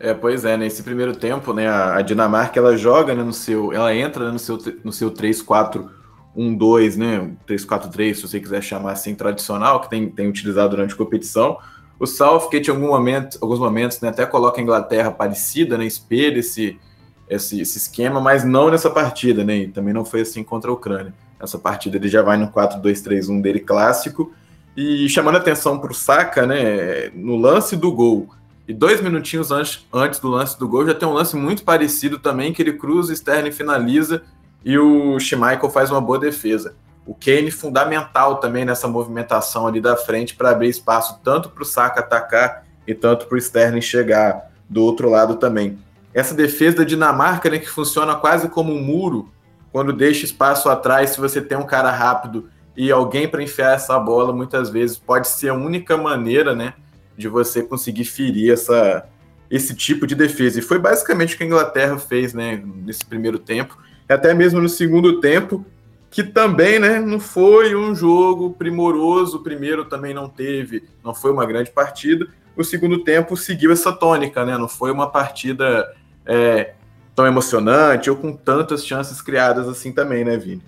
É, 0.00 0.12
pois 0.12 0.44
é, 0.44 0.56
nesse 0.56 0.82
primeiro 0.82 1.14
tempo, 1.14 1.52
né, 1.52 1.68
a, 1.68 1.96
a 1.96 2.02
Dinamarca 2.02 2.58
ela 2.58 2.76
joga 2.76 3.14
né, 3.14 3.22
no 3.22 3.32
seu, 3.32 3.72
ela 3.72 3.94
entra 3.94 4.26
né, 4.26 4.32
no 4.32 4.38
seu 4.38 4.58
no 4.82 4.92
seu 4.92 5.12
3-4-1-2, 5.12 6.96
né, 6.96 7.30
3-4-3, 7.46 8.14
se 8.14 8.22
você 8.22 8.40
quiser 8.40 8.62
chamar 8.62 8.92
assim 8.92 9.14
tradicional, 9.14 9.80
que 9.80 9.88
tem, 9.88 10.08
tem 10.10 10.28
utilizado 10.28 10.70
durante 10.70 10.94
a 10.94 10.96
competição. 10.96 11.56
O 12.00 12.06
Southgate 12.06 12.68
em 12.68 12.74
algum 12.74 12.88
momento, 12.88 13.38
alguns 13.40 13.60
momentos, 13.60 14.00
né, 14.00 14.08
até 14.08 14.26
coloca 14.26 14.60
a 14.60 14.62
Inglaterra 14.62 15.12
parecida, 15.12 15.78
né, 15.78 15.84
espelha 15.84 16.40
esse, 16.40 16.80
esse, 17.28 17.60
esse 17.60 17.78
esquema, 17.78 18.20
mas 18.20 18.42
não 18.42 18.70
nessa 18.70 18.90
partida, 18.90 19.44
né, 19.44 19.56
e 19.58 19.68
também 19.68 19.94
não 19.94 20.04
foi 20.04 20.22
assim 20.22 20.42
contra 20.42 20.68
a 20.68 20.74
Ucrânia. 20.74 21.14
Essa 21.42 21.58
partida 21.58 21.96
ele 21.96 22.08
já 22.08 22.22
vai 22.22 22.36
no 22.36 22.48
4-2-3-1 22.48 23.40
dele 23.40 23.60
clássico. 23.60 24.32
E 24.76 25.08
chamando 25.08 25.36
atenção 25.36 25.78
para 25.78 25.90
o 25.90 25.94
Saka, 25.94 26.46
né, 26.46 27.10
no 27.14 27.36
lance 27.36 27.76
do 27.76 27.92
gol, 27.92 28.30
e 28.66 28.72
dois 28.72 29.02
minutinhos 29.02 29.50
antes, 29.50 29.86
antes 29.92 30.20
do 30.20 30.28
lance 30.28 30.58
do 30.58 30.66
gol, 30.68 30.86
já 30.86 30.94
tem 30.94 31.06
um 31.06 31.12
lance 31.12 31.36
muito 31.36 31.64
parecido 31.64 32.18
também, 32.18 32.52
que 32.52 32.62
ele 32.62 32.72
cruza, 32.74 33.12
Sterling 33.12 33.52
finaliza 33.52 34.22
e 34.64 34.78
o 34.78 35.18
Schmeichel 35.18 35.68
faz 35.68 35.90
uma 35.90 36.00
boa 36.00 36.18
defesa. 36.18 36.74
O 37.04 37.14
Kane 37.14 37.50
fundamental 37.50 38.36
também 38.36 38.64
nessa 38.64 38.86
movimentação 38.86 39.66
ali 39.66 39.80
da 39.80 39.96
frente 39.96 40.36
para 40.36 40.50
abrir 40.50 40.68
espaço 40.68 41.18
tanto 41.22 41.50
para 41.50 41.62
o 41.62 41.66
Saka 41.66 42.00
atacar 42.00 42.64
e 42.86 42.94
tanto 42.94 43.26
para 43.26 43.34
o 43.34 43.38
Sterling 43.38 43.80
chegar. 43.80 44.50
do 44.72 44.82
outro 44.82 45.10
lado 45.10 45.36
também. 45.36 45.78
Essa 46.14 46.34
defesa 46.34 46.78
da 46.78 46.84
Dinamarca, 46.84 47.50
né, 47.50 47.58
que 47.58 47.68
funciona 47.68 48.14
quase 48.14 48.48
como 48.48 48.72
um 48.72 48.82
muro, 48.82 49.30
quando 49.72 49.92
deixa 49.92 50.24
espaço 50.24 50.68
atrás, 50.68 51.10
se 51.10 51.20
você 51.20 51.40
tem 51.40 51.56
um 51.56 51.66
cara 51.66 51.90
rápido 51.90 52.48
e 52.76 52.92
alguém 52.92 53.26
para 53.26 53.42
enfiar 53.42 53.74
essa 53.74 53.98
bola, 53.98 54.32
muitas 54.32 54.70
vezes 54.70 54.98
pode 54.98 55.26
ser 55.26 55.48
a 55.48 55.54
única 55.54 55.96
maneira, 55.96 56.54
né, 56.54 56.74
de 57.16 57.26
você 57.26 57.62
conseguir 57.62 58.04
ferir 58.04 58.52
essa, 58.52 59.06
esse 59.50 59.74
tipo 59.74 60.06
de 60.06 60.14
defesa. 60.14 60.58
E 60.58 60.62
foi 60.62 60.78
basicamente 60.78 61.34
o 61.34 61.38
que 61.38 61.44
a 61.44 61.46
Inglaterra 61.46 61.98
fez, 61.98 62.34
né, 62.34 62.62
nesse 62.64 63.04
primeiro 63.04 63.38
tempo, 63.38 63.78
até 64.08 64.34
mesmo 64.34 64.60
no 64.60 64.68
segundo 64.68 65.20
tempo, 65.20 65.64
que 66.10 66.22
também, 66.22 66.78
né, 66.78 67.00
não 67.00 67.18
foi 67.18 67.74
um 67.74 67.94
jogo 67.94 68.50
primoroso. 68.50 69.38
O 69.38 69.42
primeiro 69.42 69.86
também 69.86 70.12
não 70.12 70.28
teve, 70.28 70.84
não 71.02 71.14
foi 71.14 71.32
uma 71.32 71.46
grande 71.46 71.70
partida. 71.70 72.28
O 72.54 72.62
segundo 72.62 73.02
tempo 73.02 73.34
seguiu 73.34 73.72
essa 73.72 73.90
tônica, 73.90 74.44
né? 74.44 74.58
Não 74.58 74.68
foi 74.68 74.92
uma 74.92 75.10
partida 75.10 75.90
é, 76.26 76.74
tão 77.14 77.26
emocionante 77.26 78.10
ou 78.10 78.16
com 78.16 78.34
tantas 78.34 78.86
chances 78.86 79.20
criadas 79.20 79.68
assim 79.68 79.92
também, 79.92 80.24
né, 80.24 80.36
Vini? 80.36 80.62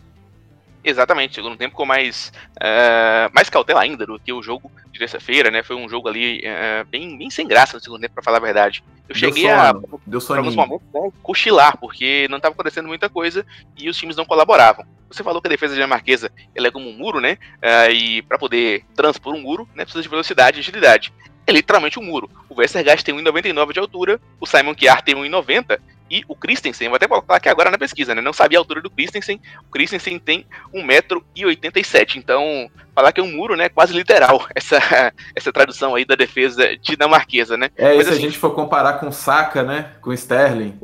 Exatamente, 0.85 1.35
segundo 1.35 1.57
tempo 1.57 1.75
com 1.75 1.87
mais, 1.87 2.31
uh, 2.57 3.33
mais 3.33 3.49
cautela 3.49 3.81
ainda 3.81 4.05
do 4.05 4.21
que 4.21 4.31
o 4.31 4.43
jogo 4.43 4.71
de 4.93 4.99
terça-feira, 4.99 5.51
né? 5.51 5.63
Foi 5.63 5.75
um 5.75 5.89
jogo 5.89 6.09
ali 6.09 6.41
uh, 6.41 6.85
bem, 6.91 7.17
bem 7.17 7.31
sem 7.31 7.49
graça 7.49 7.79
no 7.79 7.83
segundo 7.83 8.03
tempo, 8.03 8.13
para 8.13 8.23
falar 8.23 8.37
a 8.37 8.41
verdade. 8.41 8.85
Eu 9.09 9.15
deu 9.15 9.17
cheguei 9.17 9.45
sono, 9.45 9.55
a, 9.55 9.73
deu 10.07 10.21
alguns 10.37 10.55
momentos, 10.55 10.87
né, 10.93 11.11
cochilar, 11.23 11.79
porque 11.79 12.29
não 12.29 12.37
estava 12.37 12.53
acontecendo 12.53 12.87
muita 12.87 13.09
coisa 13.09 13.47
e 13.79 13.89
os 13.89 13.97
times 13.97 14.15
não 14.15 14.27
colaboravam. 14.27 14.85
Você 15.11 15.23
falou 15.23 15.41
que 15.41 15.49
a 15.49 15.51
defesa 15.51 15.73
dinamarquesa 15.73 16.31
ela 16.55 16.67
é 16.67 16.71
como 16.71 16.87
um 16.87 16.93
muro, 16.93 17.19
né? 17.19 17.39
Uh, 17.63 17.91
e 17.91 18.23
para 18.23 18.39
poder 18.39 18.85
transpor 18.95 19.35
um 19.35 19.41
muro, 19.41 19.67
né, 19.75 19.85
precisa 19.85 20.03
de 20.03 20.09
velocidade 20.09 20.59
e 20.59 20.61
agilidade. 20.61 21.15
É 21.47 21.53
literalmente 21.53 21.99
um 21.99 22.03
muro. 22.03 22.29
O 22.47 22.57
Westergaard 22.57 23.03
tem 23.03 23.15
1,99 23.15 23.73
de 23.73 23.79
altura, 23.79 24.21
o 24.39 24.47
Simon 24.47 24.75
Kjaer 24.75 25.01
tem 25.01 25.15
1,90 25.15 25.79
e 26.11 26.23
o 26.29 26.37
Christensen, 26.37 26.89
vou 26.89 26.97
até 26.97 27.09
colocar 27.09 27.37
aqui 27.37 27.49
agora 27.49 27.71
na 27.71 27.79
pesquisa, 27.79 28.15
né? 28.15 28.21
Não 28.21 28.33
sabia 28.33 28.59
a 28.59 28.61
altura 28.61 28.81
do 28.81 28.91
Christensen. 28.91 29.41
O 29.67 29.71
Christensen 29.71 30.19
tem 30.19 30.47
1,87m. 30.73 32.17
Então, 32.17 32.71
falar 32.95 33.13
que 33.13 33.21
é 33.21 33.25
um 33.25 33.33
muro, 33.33 33.57
né? 33.57 33.69
Quase 33.69 33.93
literal, 33.93 34.47
essa, 34.55 35.13
essa 35.35 35.53
tradução 35.53 35.95
aí 35.95 36.05
da 36.05 36.15
defesa 36.15 36.77
dinamarquesa, 36.77 37.57
né? 37.57 37.71
É, 37.77 37.97
Mas, 37.97 38.07
se 38.07 38.13
assim, 38.13 38.19
a 38.19 38.27
gente 38.27 38.39
for 38.39 38.55
comparar 38.55 38.95
com 38.95 39.09
o 39.09 39.13
Saka, 39.13 39.63
né? 39.63 39.93
Com 40.01 40.11
o 40.11 40.15
Sterling. 40.15 40.79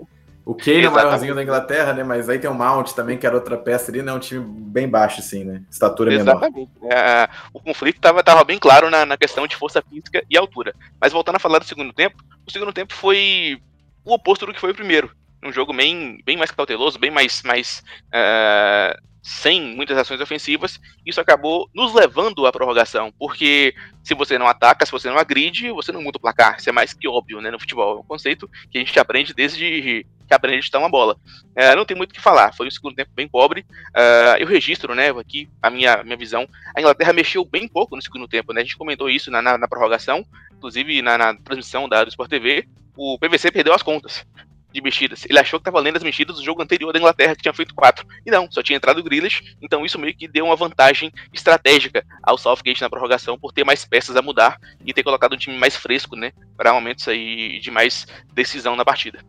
O 0.44 0.54
Kane 0.54 0.84
é 0.84 0.88
o 0.88 0.92
maiorzinho 0.92 1.34
da 1.34 1.42
Inglaterra, 1.42 1.92
né? 1.92 2.02
Mas 2.02 2.28
aí 2.28 2.38
tem 2.38 2.50
o 2.50 2.54
Mount 2.54 2.90
também, 2.92 3.16
que 3.16 3.26
era 3.26 3.36
outra 3.36 3.56
peça 3.56 3.90
ali, 3.90 4.02
né? 4.02 4.12
Um 4.12 4.18
time 4.18 4.44
bem 4.44 4.88
baixo, 4.88 5.20
assim, 5.20 5.44
né? 5.44 5.62
Estatura 5.70 6.12
Exatamente. 6.12 6.68
menor. 6.80 6.92
É, 6.92 7.28
o 7.52 7.60
conflito 7.60 7.96
estava 7.96 8.22
tava 8.22 8.42
bem 8.42 8.58
claro 8.58 8.90
na, 8.90 9.06
na 9.06 9.16
questão 9.16 9.46
de 9.46 9.54
força 9.54 9.80
física 9.82 10.24
e 10.28 10.36
altura. 10.36 10.74
Mas 11.00 11.12
voltando 11.12 11.36
a 11.36 11.38
falar 11.38 11.58
do 11.58 11.66
segundo 11.66 11.92
tempo, 11.92 12.16
o 12.44 12.50
segundo 12.50 12.72
tempo 12.72 12.92
foi 12.94 13.60
o 14.04 14.14
oposto 14.14 14.46
do 14.46 14.52
que 14.52 14.60
foi 14.60 14.70
o 14.70 14.74
primeiro. 14.74 15.10
Um 15.42 15.52
jogo 15.52 15.72
bem, 15.72 16.20
bem 16.24 16.36
mais 16.36 16.50
cauteloso, 16.50 16.98
bem 16.98 17.10
mais, 17.10 17.42
mais 17.42 17.82
uh, 18.08 19.00
sem 19.22 19.74
muitas 19.74 19.96
ações 19.96 20.20
ofensivas. 20.20 20.80
Isso 21.04 21.20
acabou 21.20 21.68
nos 21.74 21.94
levando 21.94 22.46
à 22.46 22.52
prorrogação, 22.52 23.12
porque 23.18 23.74
se 24.02 24.14
você 24.14 24.38
não 24.38 24.46
ataca, 24.46 24.84
se 24.84 24.92
você 24.92 25.08
não 25.08 25.18
agride, 25.18 25.70
você 25.70 25.92
não 25.92 26.02
muda 26.02 26.18
o 26.18 26.20
placar. 26.20 26.56
Isso 26.58 26.68
é 26.68 26.72
mais 26.72 26.92
que 26.92 27.08
óbvio 27.08 27.40
né, 27.40 27.50
no 27.50 27.58
futebol. 27.58 27.98
É 27.98 28.00
um 28.00 28.04
conceito 28.04 28.48
que 28.70 28.78
a 28.78 28.80
gente 28.80 28.98
aprende 28.98 29.34
desde 29.34 30.06
que 30.26 30.34
aprende 30.34 30.58
a 30.58 30.60
estar 30.60 30.78
uma 30.78 30.88
bola. 30.88 31.16
Uh, 31.56 31.76
não 31.76 31.84
tem 31.84 31.96
muito 31.96 32.10
o 32.10 32.14
que 32.14 32.20
falar, 32.20 32.54
foi 32.54 32.68
um 32.68 32.70
segundo 32.70 32.94
tempo 32.94 33.10
bem 33.14 33.26
pobre. 33.26 33.62
Uh, 33.96 34.36
eu 34.38 34.46
registro, 34.46 34.94
né, 34.94 35.10
aqui 35.10 35.48
a 35.60 35.70
minha, 35.70 36.04
minha 36.04 36.16
visão. 36.16 36.46
A 36.76 36.80
Inglaterra 36.80 37.12
mexeu 37.12 37.44
bem 37.44 37.66
pouco 37.66 37.96
no 37.96 38.02
segundo 38.02 38.28
tempo, 38.28 38.52
né? 38.52 38.60
A 38.60 38.64
gente 38.64 38.76
comentou 38.76 39.10
isso 39.10 39.30
na, 39.30 39.42
na, 39.42 39.58
na 39.58 39.66
prorrogação, 39.66 40.24
inclusive 40.52 41.02
na, 41.02 41.18
na 41.18 41.34
transmissão 41.34 41.88
da, 41.88 42.04
do 42.04 42.10
Sport 42.10 42.30
TV 42.30 42.66
o 42.96 43.18
PVC 43.18 43.50
perdeu 43.50 43.72
as 43.72 43.82
contas 43.82 44.26
de 44.72 44.80
mexidas. 44.80 45.24
Ele 45.28 45.38
achou 45.38 45.58
que 45.58 45.62
estava 45.62 45.80
lendo 45.80 45.96
as 45.96 46.02
mexidas 46.02 46.36
do 46.36 46.44
jogo 46.44 46.62
anterior 46.62 46.92
da 46.92 46.98
Inglaterra, 46.98 47.34
que 47.34 47.42
tinha 47.42 47.54
feito 47.54 47.74
quatro. 47.74 48.06
E 48.24 48.30
não, 48.30 48.50
só 48.50 48.62
tinha 48.62 48.76
entrado 48.76 48.98
o 48.98 49.02
Grealish, 49.02 49.56
então 49.60 49.84
isso 49.84 49.98
meio 49.98 50.14
que 50.14 50.28
deu 50.28 50.46
uma 50.46 50.56
vantagem 50.56 51.12
estratégica 51.32 52.04
ao 52.22 52.38
Southgate 52.38 52.80
na 52.80 52.90
prorrogação 52.90 53.38
por 53.38 53.52
ter 53.52 53.64
mais 53.64 53.84
peças 53.84 54.16
a 54.16 54.22
mudar 54.22 54.58
e 54.84 54.92
ter 54.92 55.02
colocado 55.02 55.34
um 55.34 55.38
time 55.38 55.56
mais 55.56 55.76
fresco, 55.76 56.16
né, 56.16 56.32
para 56.56 56.72
momentos 56.72 57.06
aí 57.08 57.58
de 57.60 57.70
mais 57.70 58.06
decisão 58.32 58.76
na 58.76 58.84
partida. 58.84 59.20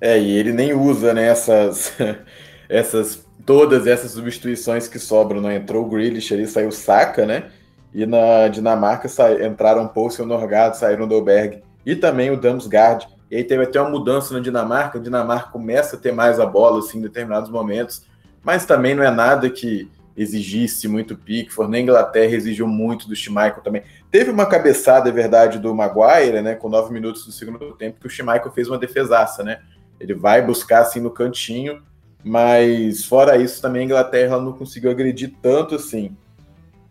É, 0.00 0.18
e 0.18 0.36
ele 0.36 0.52
nem 0.52 0.72
usa, 0.72 1.12
né, 1.12 1.26
essas, 1.26 1.94
essas 2.68 3.26
todas 3.44 3.86
essas 3.86 4.12
substituições 4.12 4.88
que 4.88 4.98
sobram, 4.98 5.40
não 5.40 5.50
entrou 5.50 5.84
o 5.84 5.88
Grealish 5.88 6.32
ali, 6.32 6.46
saiu 6.46 6.70
Saka, 6.70 7.26
né? 7.26 7.50
E 7.92 8.06
na 8.06 8.48
Dinamarca 8.48 9.08
sa... 9.08 9.32
entraram 9.44 9.88
Poulsen 9.88 10.24
e 10.24 10.26
o 10.26 10.28
Norgado, 10.28 10.76
saíram 10.76 11.08
Dolberg 11.08 11.62
e 11.84 11.96
também 11.96 12.30
o 12.30 12.36
Damsgaard. 12.36 13.08
E 13.30 13.36
aí 13.36 13.44
teve 13.44 13.64
até 13.64 13.80
uma 13.80 13.90
mudança 13.90 14.34
na 14.34 14.40
Dinamarca. 14.40 14.98
A 14.98 15.02
Dinamarca 15.02 15.50
começa 15.50 15.96
a 15.96 15.98
ter 15.98 16.12
mais 16.12 16.40
a 16.40 16.46
bola 16.46 16.80
assim, 16.80 16.98
em 16.98 17.02
determinados 17.02 17.50
momentos, 17.50 18.04
mas 18.42 18.66
também 18.66 18.94
não 18.94 19.04
é 19.04 19.10
nada 19.10 19.48
que 19.48 19.88
exigisse 20.16 20.88
muito 20.88 21.16
Pickford, 21.16 21.70
nem 21.70 21.80
a 21.80 21.82
Inglaterra 21.84 22.34
exigiu 22.34 22.66
muito 22.66 23.08
do 23.08 23.16
Schmeichel 23.16 23.62
também. 23.62 23.82
Teve 24.10 24.30
uma 24.30 24.44
cabeçada, 24.44 25.08
é 25.08 25.12
verdade, 25.12 25.58
do 25.58 25.74
Maguire, 25.74 26.42
né, 26.42 26.54
com 26.54 26.68
nove 26.68 26.92
minutos 26.92 27.24
do 27.24 27.32
segundo 27.32 27.72
tempo, 27.72 28.00
que 28.00 28.06
o 28.06 28.10
Schmeichel 28.10 28.50
fez 28.50 28.68
uma 28.68 28.76
defesaça, 28.76 29.42
né? 29.42 29.60
Ele 29.98 30.12
vai 30.12 30.42
buscar 30.42 30.80
assim 30.80 31.00
no 31.00 31.10
cantinho, 31.10 31.82
mas 32.24 33.04
fora 33.04 33.36
isso 33.36 33.62
também 33.62 33.82
a 33.82 33.84
Inglaterra 33.84 34.38
não 34.38 34.52
conseguiu 34.52 34.90
agredir 34.90 35.32
tanto 35.40 35.76
assim. 35.76 36.16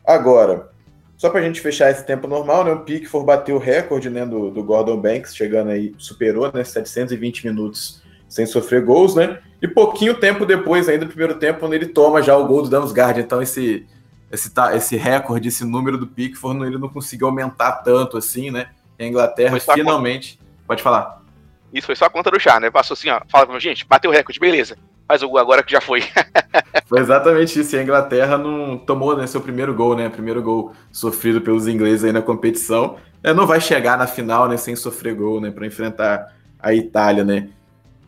Agora, 0.06 0.70
só 1.20 1.30
para 1.30 1.42
a 1.42 1.44
gente 1.44 1.60
fechar 1.60 1.92
esse 1.92 2.06
tempo 2.06 2.30
normal, 2.30 2.64
né? 2.64 2.72
O 2.72 2.80
Pickford 2.80 3.28
bateu 3.28 3.58
o 3.58 3.60
recorde 3.60 4.10
né, 4.10 4.26
do, 4.26 4.50
do 4.50 4.64
Gordon 4.64 4.96
Banks, 4.96 5.36
chegando 5.36 5.70
aí, 5.70 5.94
superou, 5.98 6.50
né? 6.54 6.64
720 6.64 7.46
minutos 7.46 8.02
sem 8.30 8.46
sofrer 8.46 8.86
gols, 8.86 9.16
né? 9.16 9.40
E 9.62 9.68
pouquinho 9.68 10.14
tempo 10.14 10.46
depois, 10.46 10.88
ainda 10.88 11.04
no 11.04 11.10
primeiro 11.12 11.36
tempo, 11.36 11.60
quando 11.60 11.74
ele 11.74 11.88
toma 11.88 12.24
já 12.24 12.38
o 12.38 12.48
gol 12.48 12.62
do 12.62 12.70
Damsgaard. 12.70 13.20
Então, 13.20 13.42
esse, 13.42 13.86
esse, 14.32 14.50
esse 14.74 14.96
recorde, 14.96 15.50
esse 15.50 15.66
número 15.66 15.98
do 15.98 16.08
Pickford, 16.08 16.64
ele 16.64 16.78
não 16.78 16.88
conseguiu 16.88 17.28
aumentar 17.28 17.74
tanto 17.84 18.18
assim, 18.18 18.50
né? 18.50 18.70
E 18.98 19.04
a 19.04 19.08
Inglaterra 19.08 19.60
finalmente. 19.60 20.40
Pode 20.66 20.82
falar. 20.82 21.22
Isso 21.74 21.88
foi 21.88 21.98
só 21.98 22.06
a 22.06 22.10
conta 22.10 22.32
do 22.32 22.40
chá, 22.40 22.62
né? 22.62 22.72
Passou 22.72 22.94
assim, 22.94 23.10
ó. 23.10 23.20
Fala, 23.28 23.60
gente, 23.60 23.86
bateu 23.86 24.10
o 24.10 24.14
recorde, 24.14 24.40
beleza 24.40 24.78
faz 25.10 25.24
o 25.24 25.28
gol 25.28 25.40
agora 25.40 25.64
que 25.64 25.72
já 25.72 25.82
foi. 25.82 26.04
foi 26.86 27.00
exatamente 27.00 27.60
isso. 27.60 27.76
E 27.76 27.80
a 27.80 27.82
Inglaterra 27.82 28.38
não 28.38 28.78
tomou 28.78 29.18
né, 29.18 29.26
seu 29.26 29.42
primeiro 29.42 29.74
gol, 29.74 29.96
né? 29.96 30.08
Primeiro 30.08 30.40
gol 30.40 30.72
sofrido 30.92 31.42
pelos 31.42 31.68
ingleses 31.68 32.04
aí 32.04 32.12
na 32.12 32.22
competição. 32.22 32.98
É, 33.24 33.34
não 33.34 33.48
vai 33.48 33.60
chegar 33.60 33.98
na 33.98 34.06
final, 34.06 34.48
né, 34.48 34.56
sem 34.56 34.76
sofrer 34.76 35.16
gol, 35.16 35.42
né, 35.42 35.50
para 35.50 35.66
enfrentar 35.66 36.34
a 36.60 36.74
Itália, 36.76 37.24
né? 37.24 37.50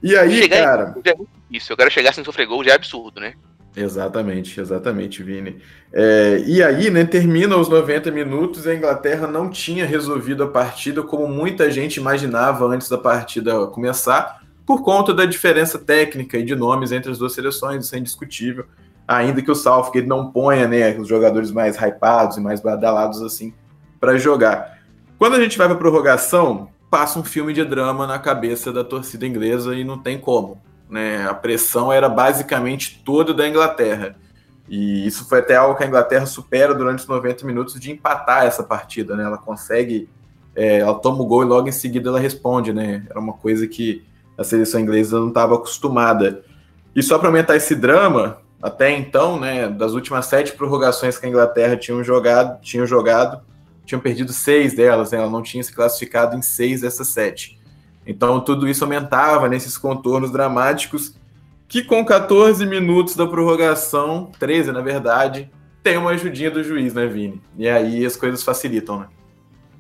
E 0.02 0.16
aí, 0.16 0.44
chegar 0.44 0.64
cara. 0.64 0.96
É 1.04 1.16
isso, 1.50 1.74
eu 1.74 1.76
quero 1.76 1.92
chegar 1.92 2.14
sem 2.14 2.24
sofrer 2.24 2.46
gol 2.46 2.64
já 2.64 2.72
é 2.72 2.76
absurdo, 2.76 3.20
né? 3.20 3.34
Exatamente, 3.76 4.60
exatamente, 4.60 5.24
Vini. 5.24 5.58
É, 5.92 6.42
e 6.46 6.62
aí, 6.62 6.90
né, 6.90 7.04
termina 7.04 7.58
os 7.58 7.68
90 7.68 8.12
minutos 8.12 8.66
e 8.66 8.70
a 8.70 8.76
Inglaterra 8.76 9.28
não 9.28 9.50
tinha 9.50 9.86
resolvido 9.86 10.44
a 10.44 10.48
partida 10.48 11.02
como 11.02 11.28
muita 11.28 11.70
gente 11.72 11.98
imaginava 11.98 12.66
antes 12.66 12.88
da 12.88 12.98
partida 12.98 13.68
começar 13.68 14.42
por 14.72 14.84
conta 14.84 15.14
da 15.14 15.26
diferença 15.26 15.78
técnica 15.78 16.38
e 16.38 16.46
de 16.46 16.56
nomes 16.56 16.94
entre 16.94 17.12
as 17.12 17.18
duas 17.18 17.34
seleções, 17.34 17.84
isso 17.84 17.94
é 17.94 18.00
indiscutível, 18.00 18.64
ainda 19.06 19.42
que 19.42 19.52
o 19.52 19.56
Southgate 19.56 20.08
não 20.08 20.32
ponha 20.32 20.66
né, 20.66 20.98
os 20.98 21.10
jogadores 21.10 21.52
mais 21.52 21.76
hypados 21.76 22.38
e 22.38 22.40
mais 22.40 22.62
badalados 22.62 23.22
assim 23.22 23.54
para 24.00 24.18
jogar. 24.18 24.80
Quando 25.18 25.36
a 25.36 25.42
gente 25.42 25.58
vai 25.58 25.68
para 25.68 25.76
a 25.76 25.78
prorrogação, 25.78 26.70
passa 26.90 27.20
um 27.20 27.24
filme 27.24 27.52
de 27.52 27.66
drama 27.66 28.08
na 28.08 28.18
cabeça 28.18 28.72
da 28.72 28.82
torcida 28.82 29.28
inglesa 29.28 29.76
e 29.76 29.84
não 29.84 29.98
tem 29.98 30.18
como. 30.18 30.58
Né? 30.90 31.28
A 31.28 31.34
pressão 31.34 31.92
era 31.92 32.08
basicamente 32.08 33.02
toda 33.04 33.34
da 33.34 33.46
Inglaterra. 33.46 34.16
E 34.70 35.06
isso 35.06 35.28
foi 35.28 35.40
até 35.40 35.58
algo 35.58 35.76
que 35.76 35.84
a 35.84 35.88
Inglaterra 35.88 36.26
supera 36.26 36.74
durante 36.74 37.00
os 37.00 37.08
90 37.08 37.46
minutos 37.46 37.78
de 37.78 37.92
empatar 37.92 38.46
essa 38.46 38.64
partida. 38.64 39.18
Né? 39.18 39.26
Ela 39.26 39.38
consegue, 39.38 40.08
é, 40.56 40.80
ela 40.80 40.96
toma 40.96 41.22
o 41.22 41.26
gol 41.26 41.44
e 41.44 41.46
logo 41.46 41.68
em 41.68 41.74
seguida 41.74 42.08
ela 42.08 42.22
responde. 42.22 42.72
Né? 42.72 43.06
Era 43.10 43.20
uma 43.20 43.34
coisa 43.34 43.68
que 43.68 44.10
a 44.38 44.44
seleção 44.44 44.80
inglesa 44.80 45.20
não 45.20 45.30
estava 45.30 45.56
acostumada. 45.56 46.44
E 46.96 47.02
só 47.02 47.18
para 47.18 47.30
aumentar 47.30 47.56
esse 47.56 47.76
drama, 47.76 48.42
até 48.62 48.92
então, 48.92 49.40
né, 49.40 49.70
das 49.70 49.94
últimas 49.94 50.26
sete 50.26 50.54
prorrogações 50.54 51.18
que 51.18 51.26
a 51.26 51.30
Inglaterra 51.30 51.76
tinha 51.76 52.02
jogado, 52.04 52.62
tinham 52.62 52.86
jogado, 52.86 53.42
tinham 53.86 54.00
perdido 54.00 54.32
seis 54.32 54.76
delas, 54.76 55.12
né, 55.12 55.18
ela 55.18 55.30
não 55.30 55.42
tinha 55.42 55.64
se 55.64 55.74
classificado 55.74 56.36
em 56.36 56.42
seis 56.42 56.82
dessas 56.82 57.08
sete. 57.08 57.60
Então 58.06 58.40
tudo 58.40 58.68
isso 58.68 58.84
aumentava 58.84 59.50
nesses 59.50 59.78
contornos 59.78 60.32
dramáticos 60.32 61.16
que 61.68 61.84
com 61.84 62.04
14 62.04 62.66
minutos 62.66 63.16
da 63.16 63.26
prorrogação, 63.26 64.30
13 64.38 64.72
na 64.72 64.82
verdade, 64.82 65.50
tem 65.82 65.98
uma 65.98 66.12
ajudinha 66.12 66.52
do 66.52 66.64
juiz, 66.64 66.94
né, 66.94 67.08
Vini? 67.08 67.42
E 67.58 67.68
aí 67.68 68.06
as 68.06 68.16
coisas 68.16 68.44
facilitam, 68.44 69.00
né? 69.00 69.08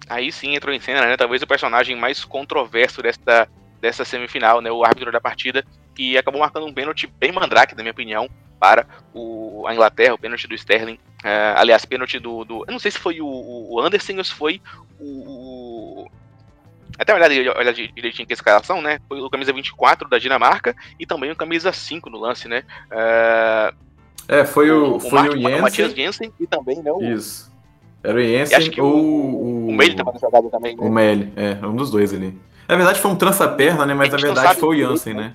Aí 0.10 0.32
sim 0.32 0.56
entrou 0.56 0.74
em 0.74 0.80
cena, 0.80 1.02
né? 1.02 1.18
Talvez 1.18 1.42
o 1.42 1.48
personagem 1.48 1.96
mais 1.96 2.26
controverso 2.26 3.02
desta 3.02 3.48
dessa 3.82 4.06
semifinal, 4.06 4.62
né, 4.62 4.72
o 4.72 4.86
árbitro 4.86 5.12
da 5.12 5.20
partida, 5.20 5.66
que 5.96 6.18
acabou 6.18 6.40
marcando 6.40 6.68
um 6.68 6.74
pênalti 6.74 7.08
bem 7.20 7.32
mandrake, 7.32 7.76
na 7.76 7.82
minha 7.82 7.92
opinião, 7.92 8.30
para 8.60 8.86
o, 9.14 9.66
a 9.68 9.74
Inglaterra, 9.74 10.14
o 10.14 10.20
pênalti 10.20 10.48
do 10.48 10.54
Sterling. 10.54 11.00
Uh, 11.24 11.58
aliás, 11.58 11.84
pênalti 11.84 12.20
do, 12.20 12.46
do, 12.46 12.64
Eu 12.68 12.72
não 12.72 12.80
sei 12.80 12.92
se 12.92 13.00
foi 13.00 13.20
o, 13.20 13.26
o 13.28 13.82
Anderson 13.82 14.18
ou 14.18 14.24
se 14.24 14.34
foi 14.34 14.62
o. 15.00 16.08
até 16.98 17.14
olhar, 17.14 17.30
olhar 17.30 17.74
direitinho 17.74 18.24
aqui 18.24 18.34
a 18.34 18.34
escalação, 18.34 18.82
né? 18.82 19.00
Foi 19.08 19.20
o 19.20 19.30
camisa 19.30 19.52
24 19.52 20.08
da 20.08 20.20
Dinamarca 20.20 20.76
e 21.00 21.06
também 21.06 21.32
o 21.32 21.36
camisa 21.36 21.72
5 21.72 22.10
no 22.10 22.20
lance, 22.20 22.48
né? 22.48 22.64
Uh, 22.92 23.76
é, 24.28 24.46
foi 24.46 24.72
o, 24.72 24.96
o, 24.96 25.00
foi 25.00 25.30
o, 25.30 25.38
Jensen. 25.38 25.56
O 25.56 25.62
Matias 25.62 25.94
Jensen 25.94 26.34
e 26.40 26.48
também, 26.48 26.82
né? 26.82 26.92
O, 26.92 27.04
Isso. 27.04 27.52
Era 28.04 28.18
o 28.18 28.22
Jensen 28.22 28.80
ou 28.80 28.96
o. 28.96 29.68
O 29.70 29.74
Meli 29.74 29.96
tava 29.96 30.18
jogado 30.20 30.50
também. 30.50 30.76
Né? 30.76 30.84
O 30.84 30.90
Meli, 30.90 31.34
é, 31.36 31.66
um 31.66 31.76
dos 31.76 31.92
dois 31.92 32.14
ali. 32.14 32.38
Na 32.72 32.78
verdade 32.78 33.02
foi 33.02 33.12
um 33.12 33.18
trança-perna, 33.18 33.86
né? 33.86 33.94
Mas 33.94 34.14
na 34.14 34.18
verdade 34.18 34.58
foi 34.58 34.78
o 34.78 34.80
Jansen, 34.80 35.14
né? 35.14 35.34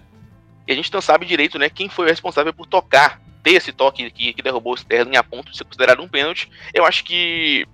E 0.66 0.72
a 0.72 0.74
gente 0.74 0.90
não 0.90 1.02
sabe 1.02 1.26
direito, 1.26 1.58
né, 1.58 1.68
quem 1.68 1.86
foi 1.86 2.06
o 2.06 2.08
responsável 2.08 2.52
por 2.52 2.66
tocar, 2.66 3.20
ter 3.42 3.52
esse 3.52 3.72
toque 3.72 4.10
que, 4.10 4.32
que 4.32 4.42
derrubou 4.42 4.72
o 4.72 4.74
Sterling 4.74 5.16
a 5.16 5.22
ponto 5.22 5.52
de 5.52 5.56
ser 5.58 5.64
considerado 5.64 6.02
um 6.02 6.08
pênalti. 6.08 6.50
Eu 6.72 6.86
acho 6.86 7.04
que, 7.04 7.68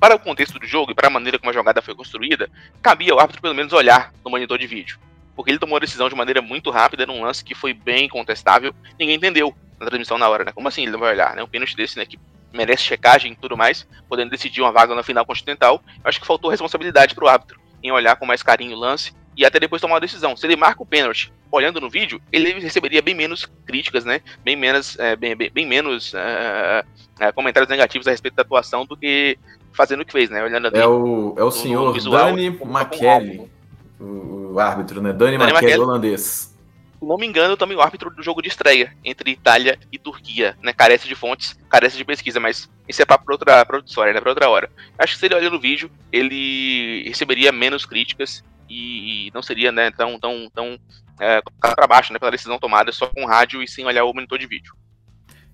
para 0.00 0.16
o 0.16 0.18
contexto 0.18 0.58
do 0.58 0.66
jogo 0.66 0.90
e 0.90 0.94
para 0.96 1.06
a 1.06 1.10
maneira 1.10 1.38
como 1.38 1.48
a 1.48 1.54
jogada 1.54 1.80
foi 1.80 1.94
construída, 1.94 2.50
cabia 2.82 3.12
ao 3.12 3.20
árbitro 3.20 3.40
pelo 3.40 3.54
menos 3.54 3.72
olhar 3.72 4.12
no 4.24 4.32
monitor 4.32 4.58
de 4.58 4.66
vídeo. 4.66 4.98
Porque 5.36 5.52
ele 5.52 5.60
tomou 5.60 5.76
a 5.76 5.80
decisão 5.80 6.08
de 6.08 6.16
maneira 6.16 6.42
muito 6.42 6.68
rápida 6.68 7.06
num 7.06 7.22
lance 7.22 7.44
que 7.44 7.54
foi 7.54 7.72
bem 7.72 8.08
contestável, 8.08 8.74
ninguém 8.98 9.14
entendeu 9.14 9.54
na 9.78 9.86
transmissão 9.86 10.18
na 10.18 10.28
hora, 10.28 10.44
né? 10.44 10.50
Como 10.52 10.66
assim 10.66 10.82
ele 10.82 10.90
não 10.90 10.98
vai 10.98 11.12
olhar, 11.12 11.36
né? 11.36 11.42
Um 11.42 11.48
pênalti 11.48 11.76
desse, 11.76 11.96
né, 11.96 12.04
que 12.04 12.18
merece 12.52 12.82
checagem 12.82 13.30
e 13.30 13.36
tudo 13.36 13.56
mais, 13.56 13.86
podendo 14.08 14.30
decidir 14.30 14.60
uma 14.60 14.72
vaga 14.72 14.92
na 14.92 15.04
final 15.04 15.24
continental. 15.24 15.80
Eu 16.02 16.08
acho 16.08 16.20
que 16.20 16.26
faltou 16.26 16.50
responsabilidade 16.50 17.14
para 17.14 17.24
o 17.24 17.28
árbitro 17.28 17.67
em 17.82 17.90
olhar 17.92 18.16
com 18.16 18.26
mais 18.26 18.42
carinho 18.42 18.76
o 18.76 18.78
lance 18.78 19.12
e 19.36 19.44
até 19.44 19.60
depois 19.60 19.80
tomar 19.80 19.94
uma 19.94 20.00
decisão. 20.00 20.36
Se 20.36 20.46
ele 20.46 20.56
marca 20.56 20.82
o 20.82 20.86
pênalti 20.86 21.32
olhando 21.50 21.80
no 21.80 21.88
vídeo, 21.88 22.20
ele 22.32 22.58
receberia 22.58 23.00
bem 23.00 23.14
menos 23.14 23.46
críticas, 23.64 24.04
né? 24.04 24.20
Bem 24.44 24.56
menos, 24.56 24.98
é, 24.98 25.14
bem, 25.14 25.36
bem, 25.36 25.50
bem, 25.52 25.66
menos 25.66 26.12
uh, 26.12 26.84
uh, 27.24 27.32
comentários 27.34 27.70
negativos 27.70 28.06
a 28.06 28.10
respeito 28.10 28.34
da 28.34 28.42
atuação 28.42 28.84
do 28.84 28.96
que 28.96 29.38
fazendo 29.72 30.00
o 30.00 30.04
que 30.04 30.12
fez, 30.12 30.28
né? 30.28 30.42
Olhando 30.42 30.66
é 30.76 30.86
o, 30.86 31.34
é 31.36 31.44
o 31.44 31.50
senhor 31.52 31.92
visual, 31.92 32.32
Dani 32.32 32.46
McKelly, 32.46 33.48
o, 34.00 34.54
o, 34.54 34.60
árbitro, 34.60 35.00
né? 35.00 35.12
Dani, 35.12 35.38
Dani 35.38 35.52
McKelly, 35.52 35.78
holandês. 35.78 36.47
Se 36.98 37.04
não 37.06 37.16
me 37.16 37.26
engano, 37.26 37.56
também 37.56 37.76
o 37.76 37.80
árbitro 37.80 38.10
do 38.10 38.22
jogo 38.22 38.42
de 38.42 38.48
estreia 38.48 38.92
entre 39.04 39.30
Itália 39.30 39.78
e 39.92 39.98
Turquia, 39.98 40.56
né? 40.60 40.72
Carece 40.72 41.06
de 41.06 41.14
fontes, 41.14 41.56
carece 41.70 41.96
de 41.96 42.04
pesquisa, 42.04 42.40
mas 42.40 42.68
isso 42.88 43.00
é 43.00 43.04
para 43.04 43.20
outra, 43.28 43.64
pra 43.64 43.76
outra 43.76 43.88
história, 43.88 44.12
né? 44.12 44.20
Pra 44.20 44.30
outra 44.30 44.48
hora. 44.48 44.68
Acho 44.98 45.14
que 45.14 45.20
se 45.20 45.26
ele 45.26 45.36
olhar 45.36 45.50
no 45.50 45.60
vídeo, 45.60 45.90
ele 46.10 47.04
receberia 47.06 47.52
menos 47.52 47.86
críticas 47.86 48.42
e 48.68 49.30
não 49.32 49.42
seria 49.42 49.70
né, 49.70 49.90
tão, 49.92 50.18
tão, 50.18 50.50
tão 50.52 50.78
é, 51.20 51.40
para 51.60 51.86
baixo 51.86 52.12
né, 52.12 52.18
pela 52.18 52.30
decisão 52.30 52.58
tomada 52.58 52.92
só 52.92 53.06
com 53.06 53.24
rádio 53.24 53.62
e 53.62 53.68
sem 53.68 53.86
olhar 53.86 54.04
o 54.04 54.12
monitor 54.12 54.38
de 54.38 54.46
vídeo. 54.46 54.74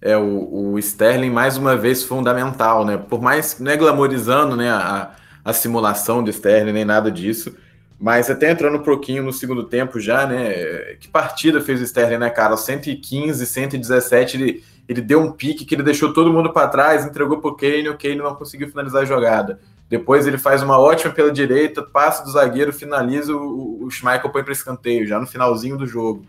É, 0.01 0.17
o, 0.17 0.73
o 0.73 0.79
Sterling, 0.79 1.31
mais 1.31 1.57
uma 1.57 1.77
vez, 1.77 2.03
fundamental, 2.03 2.85
né? 2.85 2.97
Por 2.97 3.23
mais, 3.23 3.59
não 3.59 3.71
é 3.71 3.77
glamorizando 3.77 4.57
né, 4.57 4.71
a, 4.71 5.13
a 5.45 5.53
simulação 5.53 6.23
do 6.23 6.31
Sterling, 6.31 6.73
nem 6.73 6.85
nada 6.85 7.11
disso, 7.11 7.57
mas 8.05 8.29
até 8.29 8.51
entrando 8.51 8.77
um 8.77 8.83
pouquinho 8.83 9.23
no 9.23 9.33
segundo 9.33 9.65
tempo 9.65 9.99
já, 9.99 10.27
né? 10.27 10.95
Que 11.01 11.09
partida 11.09 11.59
fez 11.63 11.81
o 11.81 11.85
Sterling, 11.85 12.19
né, 12.19 12.29
cara? 12.29 12.55
115, 12.55 13.47
117, 13.47 14.37
ele, 14.37 14.65
ele 14.87 15.01
deu 15.01 15.23
um 15.23 15.33
pique 15.33 15.65
que 15.65 15.75
ele 15.75 15.83
deixou 15.83 16.13
todo 16.13 16.31
mundo 16.31 16.53
para 16.53 16.69
trás, 16.69 17.07
entregou 17.07 17.41
pro 17.41 17.57
Kane, 17.57 17.89
o 17.89 17.97
Kane 17.97 18.17
não 18.17 18.35
conseguiu 18.35 18.69
finalizar 18.69 19.01
a 19.01 19.05
jogada. 19.07 19.59
Depois 19.89 20.27
ele 20.27 20.37
faz 20.37 20.63
uma 20.63 20.79
ótima 20.79 21.15
pela 21.15 21.33
direita, 21.33 21.83
passa 21.83 22.23
do 22.23 22.31
zagueiro, 22.31 22.75
finaliza, 22.75 23.35
o, 23.35 23.83
o 23.83 23.91
Schmeichel 23.91 24.29
põe 24.29 24.45
para 24.45 24.53
escanteio, 24.53 25.07
já 25.07 25.19
no 25.19 25.27
finalzinho 25.27 25.79
do 25.79 25.87
jogo. 25.87 26.27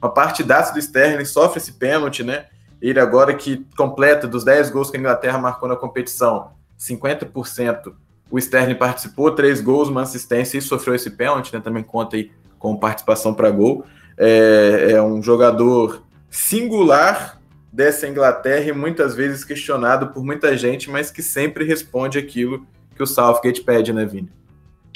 Uma 0.00 0.14
partidaça 0.14 0.72
do 0.72 0.78
Sterling, 0.78 1.24
sofre 1.24 1.58
esse 1.58 1.72
pênalti, 1.72 2.22
né? 2.22 2.46
Ele 2.80 3.00
agora 3.00 3.34
que 3.34 3.66
completa 3.76 4.28
dos 4.28 4.44
10 4.44 4.70
gols 4.70 4.88
que 4.88 4.96
a 4.96 5.00
Inglaterra 5.00 5.36
marcou 5.36 5.68
na 5.68 5.74
competição, 5.74 6.52
50%. 6.78 7.92
O 8.30 8.38
Sterling 8.38 8.74
participou, 8.74 9.30
3 9.30 9.60
gols, 9.60 9.88
uma 9.88 10.02
assistência 10.02 10.58
e 10.58 10.62
sofreu 10.62 10.94
esse 10.94 11.10
pênalti, 11.10 11.52
né? 11.52 11.60
Também 11.60 11.82
conta 11.82 12.16
aí 12.16 12.30
com 12.58 12.76
participação 12.76 13.32
para 13.32 13.50
gol. 13.50 13.84
É, 14.16 14.92
é 14.92 15.02
um 15.02 15.22
jogador 15.22 16.02
singular 16.28 17.40
dessa 17.72 18.08
Inglaterra 18.08 18.68
e 18.68 18.72
muitas 18.72 19.14
vezes 19.14 19.44
questionado 19.44 20.08
por 20.08 20.24
muita 20.24 20.56
gente, 20.56 20.90
mas 20.90 21.10
que 21.10 21.22
sempre 21.22 21.64
responde 21.64 22.18
aquilo 22.18 22.66
que 22.94 23.02
o 23.02 23.06
Southgate 23.06 23.62
pede, 23.62 23.92
né, 23.92 24.04
Vini? 24.04 24.30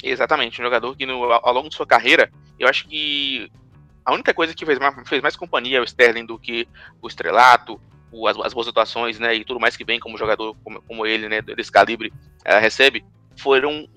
Exatamente, 0.03 0.59
um 0.59 0.65
jogador 0.65 0.95
que 0.95 1.05
no, 1.05 1.23
ao 1.31 1.53
longo 1.53 1.69
de 1.69 1.75
sua 1.75 1.85
carreira, 1.85 2.29
eu 2.59 2.67
acho 2.67 2.87
que 2.87 3.49
a 4.03 4.13
única 4.13 4.33
coisa 4.33 4.53
que 4.53 4.65
fez 4.65 4.77
mais, 4.77 5.07
fez 5.07 5.21
mais 5.21 5.35
companhia 5.35 5.79
ao 5.79 5.85
Sterling 5.85 6.25
do 6.25 6.37
que 6.37 6.67
o 7.01 7.07
estrelato, 7.07 7.79
o, 8.11 8.27
as, 8.27 8.37
as, 8.37 8.53
boas 8.53 8.67
atuações, 8.67 9.17
né, 9.17 9.33
e 9.33 9.45
tudo 9.45 9.59
mais 9.59 9.77
que 9.77 9.85
vem 9.85 9.99
como 9.99 10.17
jogador 10.17 10.55
como, 10.63 10.81
como 10.81 11.05
ele, 11.05 11.29
né, 11.29 11.41
desse 11.41 11.71
calibre, 11.71 12.11
uh, 12.45 12.59
recebe, 12.59 13.03
foram 13.37 13.87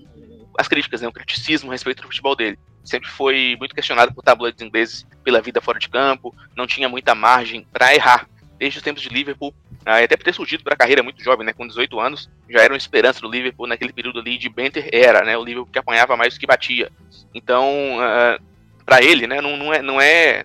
as 0.57 0.67
críticas, 0.67 1.01
né, 1.01 1.07
o 1.07 1.11
criticismo 1.11 1.69
a 1.69 1.73
respeito 1.73 2.01
do 2.01 2.07
futebol 2.07 2.35
dele. 2.35 2.57
Sempre 2.83 3.09
foi 3.09 3.55
muito 3.59 3.75
questionado 3.75 4.13
por 4.13 4.23
tabloides 4.23 4.61
ingleses 4.61 5.05
pela 5.23 5.41
vida 5.41 5.61
fora 5.61 5.77
de 5.77 5.87
campo, 5.87 6.33
não 6.55 6.65
tinha 6.65 6.89
muita 6.89 7.13
margem 7.13 7.65
para 7.71 7.93
errar. 7.93 8.27
Desde 8.57 8.79
os 8.79 8.83
tempos 8.83 9.03
de 9.03 9.09
Liverpool, 9.09 9.53
uh, 9.85 10.03
até 10.03 10.17
por 10.17 10.23
ter 10.23 10.33
surgido 10.33 10.63
para 10.63 10.73
a 10.73 10.77
carreira 10.77 11.03
muito 11.03 11.23
jovem, 11.23 11.45
né, 11.45 11.53
com 11.53 11.67
18 11.67 11.99
anos, 11.99 12.29
já 12.49 12.61
era 12.61 12.73
uma 12.73 12.77
esperança 12.77 13.21
do 13.21 13.29
Liverpool 13.29 13.67
naquele 13.67 13.93
período 13.93 14.19
ali 14.19 14.35
de 14.37 14.49
Benter 14.49 14.89
era, 14.91 15.23
né, 15.23 15.37
o 15.37 15.43
Liverpool 15.43 15.71
que 15.71 15.77
apanhava 15.77 16.17
mais 16.17 16.33
do 16.33 16.39
que 16.39 16.47
batia. 16.47 16.91
Então, 17.35 17.97
uh, 17.97 18.01
ah, 18.01 18.39
para 18.83 19.03
ele, 19.03 19.27
né, 19.27 19.41
não, 19.41 19.55
não, 19.55 19.73
é, 19.73 19.81
não, 19.81 20.01
é, 20.01 20.43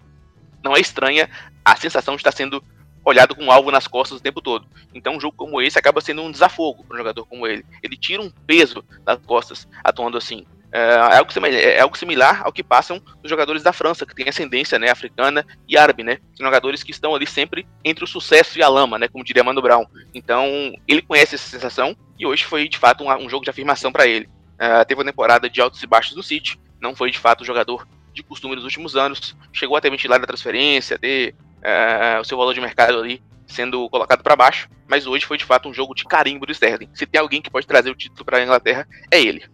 não 0.63 0.77
é 0.77 0.81
estranha 0.81 1.31
a 1.65 1.77
sensação 1.77 2.17
de 2.17 2.21
estar 2.21 2.33
sendo 2.33 2.63
olhado 3.05 3.35
com 3.35 3.45
um 3.45 3.53
alvo 3.53 3.71
nas 3.71 3.87
costas 3.87 4.19
o 4.19 4.23
tempo 4.23 4.41
todo. 4.41 4.67
Então, 4.95 5.17
um 5.17 5.21
jogo 5.21 5.37
como 5.37 5.61
esse 5.61 5.79
acaba 5.79 6.01
sendo 6.01 6.23
um 6.23 6.31
desafogo 6.31 6.85
para 6.85 6.95
um 6.95 6.99
jogador 6.99 7.27
como 7.27 7.47
ele. 7.47 7.65
Ele 7.83 7.97
tira 7.97 8.23
um 8.23 8.31
peso 8.47 8.85
das 9.05 9.19
costas 9.25 9.69
atuando 9.83 10.17
assim. 10.17 10.47
É, 10.73 10.95
é 10.95 11.19
algo, 11.19 11.31
é 11.47 11.81
algo 11.81 11.99
similar 11.99 12.43
ao 12.45 12.53
que 12.53 12.63
passam 12.63 13.01
os 13.23 13.29
jogadores 13.29 13.63
da 13.63 13.75
França, 13.75 14.07
que 14.07 14.15
têm 14.15 14.29
ascendência 14.29 14.79
né, 14.79 14.91
africana 14.91 15.45
e 15.69 15.77
árabe, 15.77 16.03
né? 16.03 16.19
São 16.35 16.47
jogadores 16.47 16.83
que 16.83 16.91
estão 16.91 17.15
ali 17.15 17.27
sempre 17.27 17.67
entre 17.85 18.05
o 18.05 18.07
sucesso 18.07 18.59
e 18.59 18.63
a 18.63 18.69
lama, 18.69 18.99
né? 18.99 19.07
Como 19.09 19.25
diria 19.25 19.45
Mano 19.45 19.61
Brown. 19.61 19.85
Então, 20.15 20.47
ele 20.89 21.03
conhece 21.03 21.35
essa 21.35 21.49
sensação 21.49 21.95
e 22.19 22.27
hoje 22.27 22.45
foi, 22.45 22.69
de 22.69 22.79
fato, 22.79 23.05
um, 23.05 23.13
um 23.13 23.29
jogo 23.29 23.45
de 23.45 23.51
afirmação 23.51 23.93
para 23.93 24.07
ele. 24.07 24.27
Uh, 24.55 24.85
teve 24.87 24.99
uma 24.99 25.11
temporada 25.11 25.51
de 25.51 25.61
altos 25.61 25.83
e 25.83 25.87
baixos 25.87 26.17
no 26.17 26.23
City, 26.23 26.59
não 26.81 26.95
foi, 26.97 27.11
de 27.11 27.19
fato, 27.19 27.43
o 27.43 27.45
jogador 27.45 27.87
de 28.13 28.23
costume 28.23 28.55
dos 28.55 28.65
últimos 28.65 28.97
anos. 28.97 29.37
Chegou 29.53 29.77
até 29.77 29.91
ventilar 29.91 30.23
a 30.23 30.27
transferência, 30.27 30.99
ter 30.99 31.35
uh, 31.63 32.21
o 32.21 32.25
seu 32.25 32.37
valor 32.37 32.55
de 32.55 32.61
mercado 32.61 32.99
ali 32.99 33.23
sendo 33.47 33.89
colocado 33.89 34.23
para 34.23 34.35
baixo, 34.35 34.69
mas 34.89 35.07
hoje 35.07 35.27
foi 35.27 35.37
de 35.37 35.45
fato 35.45 35.69
um 35.69 35.75
jogo 35.75 35.95
de 35.95 36.05
carimbo 36.05 36.47
do 36.47 36.53
Sterling. 36.53 36.89
Se 36.95 37.07
tem 37.07 37.21
alguém 37.21 37.43
que 37.43 37.51
pode 37.51 37.67
trazer 37.67 37.91
o 37.91 37.95
título 37.95 38.25
para 38.25 38.39
a 38.39 38.43
Inglaterra, 38.43 38.87
é 39.11 39.21
ele. 39.21 39.45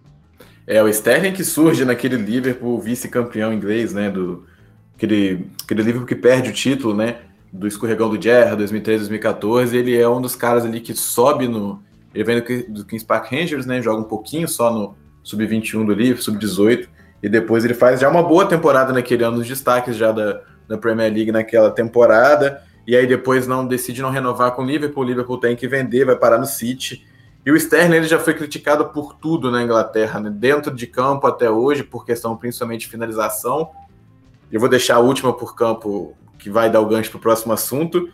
É, 0.67 0.83
o 0.83 0.89
Sterling 0.89 1.33
que 1.33 1.45
surge 1.45 1.85
naquele 1.85 2.17
Liverpool 2.17 2.81
vice-campeão 2.81 3.53
inglês, 3.53 3.93
né? 3.93 4.11
Do, 4.11 4.47
aquele, 4.95 5.47
aquele 5.65 5.83
Liverpool 5.83 6.07
que 6.07 6.15
perde 6.15 6.51
o 6.51 6.53
título, 6.53 6.95
né? 6.95 7.17
Do 7.53 7.67
escorregão 7.67 8.11
do 8.11 8.21
Gerra, 8.21 8.55
2013, 8.55 9.05
2014. 9.05 9.77
Ele 9.77 9.99
é 9.99 10.09
um 10.09 10.21
dos 10.21 10.37
caras 10.37 10.65
ali 10.65 10.81
que 10.81 10.95
sobe 10.95 11.49
no. 11.49 11.83
Ele 12.15 12.25
vem 12.25 12.41
do, 12.41 12.73
do 12.73 12.85
Kings 12.85 13.05
Park 13.05 13.33
Rangers, 13.33 13.67
né? 13.67 13.81
Joga 13.81 14.03
um 14.03 14.05
pouquinho 14.05 14.47
só 14.47 14.73
no 14.73 14.95
sub-21 15.23 15.87
do 15.87 15.95
Liverpool, 15.95 16.23
sub-18. 16.23 16.87
E 17.23 17.29
depois 17.29 17.65
ele 17.65 17.75
faz 17.75 18.01
já 18.01 18.09
uma 18.09 18.23
boa 18.23 18.47
temporada 18.47 18.93
naquele 18.93 19.25
ano, 19.25 19.39
nos 19.39 19.49
destaques 19.49 19.97
já 19.97 20.13
da, 20.13 20.43
da 20.69 20.77
Premier 20.77 21.13
League 21.13 21.33
naquela 21.33 21.71
temporada. 21.71 22.63
E 22.87 22.95
aí 22.95 23.07
depois 23.07 23.47
não 23.47 23.67
decide 23.67 24.03
não 24.03 24.11
renovar 24.11 24.53
com 24.53 24.63
o 24.63 24.67
Liverpool. 24.67 25.03
O 25.03 25.07
Liverpool 25.07 25.39
tem 25.39 25.57
que 25.57 25.67
vender, 25.67 26.05
vai 26.05 26.17
parar 26.17 26.39
no 26.39 26.47
City. 26.47 27.07
E 27.45 27.51
o 27.51 27.57
Sterling 27.57 27.97
ele 27.97 28.09
já 28.09 28.19
foi 28.19 28.35
criticado 28.35 28.87
por 28.91 29.15
tudo 29.15 29.51
na 29.51 29.63
Inglaterra, 29.63 30.21
né? 30.21 30.31
dentro 30.31 30.75
de 30.75 30.87
campo 30.87 31.27
até 31.27 31.51
hoje, 31.51 31.83
por 31.83 32.05
questão 32.05 32.37
principalmente 32.37 32.83
de 32.83 32.89
finalização. 32.89 33.71
Eu 34.51 34.61
vou 34.61 34.69
deixar 34.69 34.97
a 34.97 35.01
última 35.01 35.33
por 35.33 35.55
campo, 35.55 36.15
que 36.39 36.51
vai 36.51 36.71
dar 36.71 36.81
o 36.81 36.87
gancho 36.87 37.11
para 37.11 37.19
o 37.19 37.21
próximo 37.21 37.53
assunto. 37.53 38.11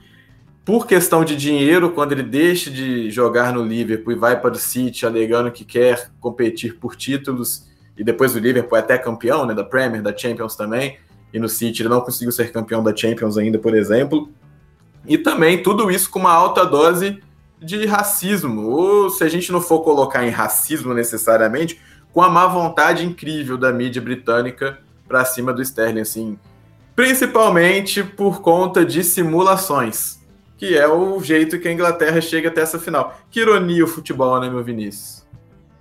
Por 0.65 0.87
questão 0.87 1.25
de 1.25 1.37
dinheiro, 1.37 1.91
quando 1.91 2.13
ele 2.13 2.23
deixa 2.23 2.71
de 2.71 3.11
jogar 3.11 3.53
no 3.53 3.65
Liverpool 3.65 4.13
e 4.13 4.17
vai 4.17 4.41
para 4.41 4.55
o 4.55 4.59
City, 4.59 5.05
alegando 5.05 5.51
que 5.51 5.65
quer 5.65 6.11
competir 6.21 6.79
por 6.79 6.97
títulos, 6.97 7.67
e 7.97 8.03
depois 8.03 8.35
o 8.35 8.39
Liverpool 8.39 8.77
é 8.77 8.81
até 8.81 8.97
campeão 8.99 9.47
né, 9.47 9.55
da 9.55 9.63
Premier, 9.63 10.03
da 10.03 10.17
Champions 10.17 10.57
também, 10.57 10.97
e 11.35 11.39
no 11.41 11.49
City 11.49 11.83
ele 11.83 11.89
não 11.89 12.01
conseguiu 12.01 12.31
ser 12.31 12.53
campeão 12.53 12.81
da 12.81 12.95
Champions 12.95 13.37
ainda, 13.37 13.59
por 13.59 13.75
exemplo. 13.75 14.31
E 15.05 15.19
também 15.19 15.61
tudo 15.61 15.91
isso 15.91 16.09
com 16.09 16.21
uma 16.21 16.33
alta 16.33 16.65
dose 16.65 17.21
de 17.61 17.85
racismo, 17.87 18.69
ou 18.71 19.11
se 19.11 19.25
a 19.25 19.29
gente 19.29 19.51
não 19.51 19.61
for 19.61 19.81
colocar 19.81 20.25
em 20.25 20.31
racismo 20.31 20.95
necessariamente, 20.95 21.81
com 22.13 22.23
a 22.23 22.31
má 22.31 22.47
vontade 22.47 23.05
incrível 23.05 23.59
da 23.59 23.73
mídia 23.73 24.01
britânica 24.01 24.79
para 25.09 25.25
cima 25.25 25.53
do 25.53 25.61
Sterling, 25.61 26.03
assim, 26.03 26.39
principalmente 26.95 28.05
por 28.05 28.41
conta 28.41 28.85
de 28.85 29.03
simulações, 29.03 30.21
que 30.57 30.79
é 30.79 30.87
o 30.87 31.21
jeito 31.21 31.59
que 31.59 31.67
a 31.67 31.73
Inglaterra 31.73 32.21
chega 32.21 32.49
até 32.49 32.61
essa 32.61 32.79
final. 32.79 33.19
Que 33.29 33.41
ironia 33.41 33.85
o 33.85 33.89
futebol, 33.89 34.41
né, 34.41 34.49
meu 34.49 34.63
Vinícius? 34.63 35.24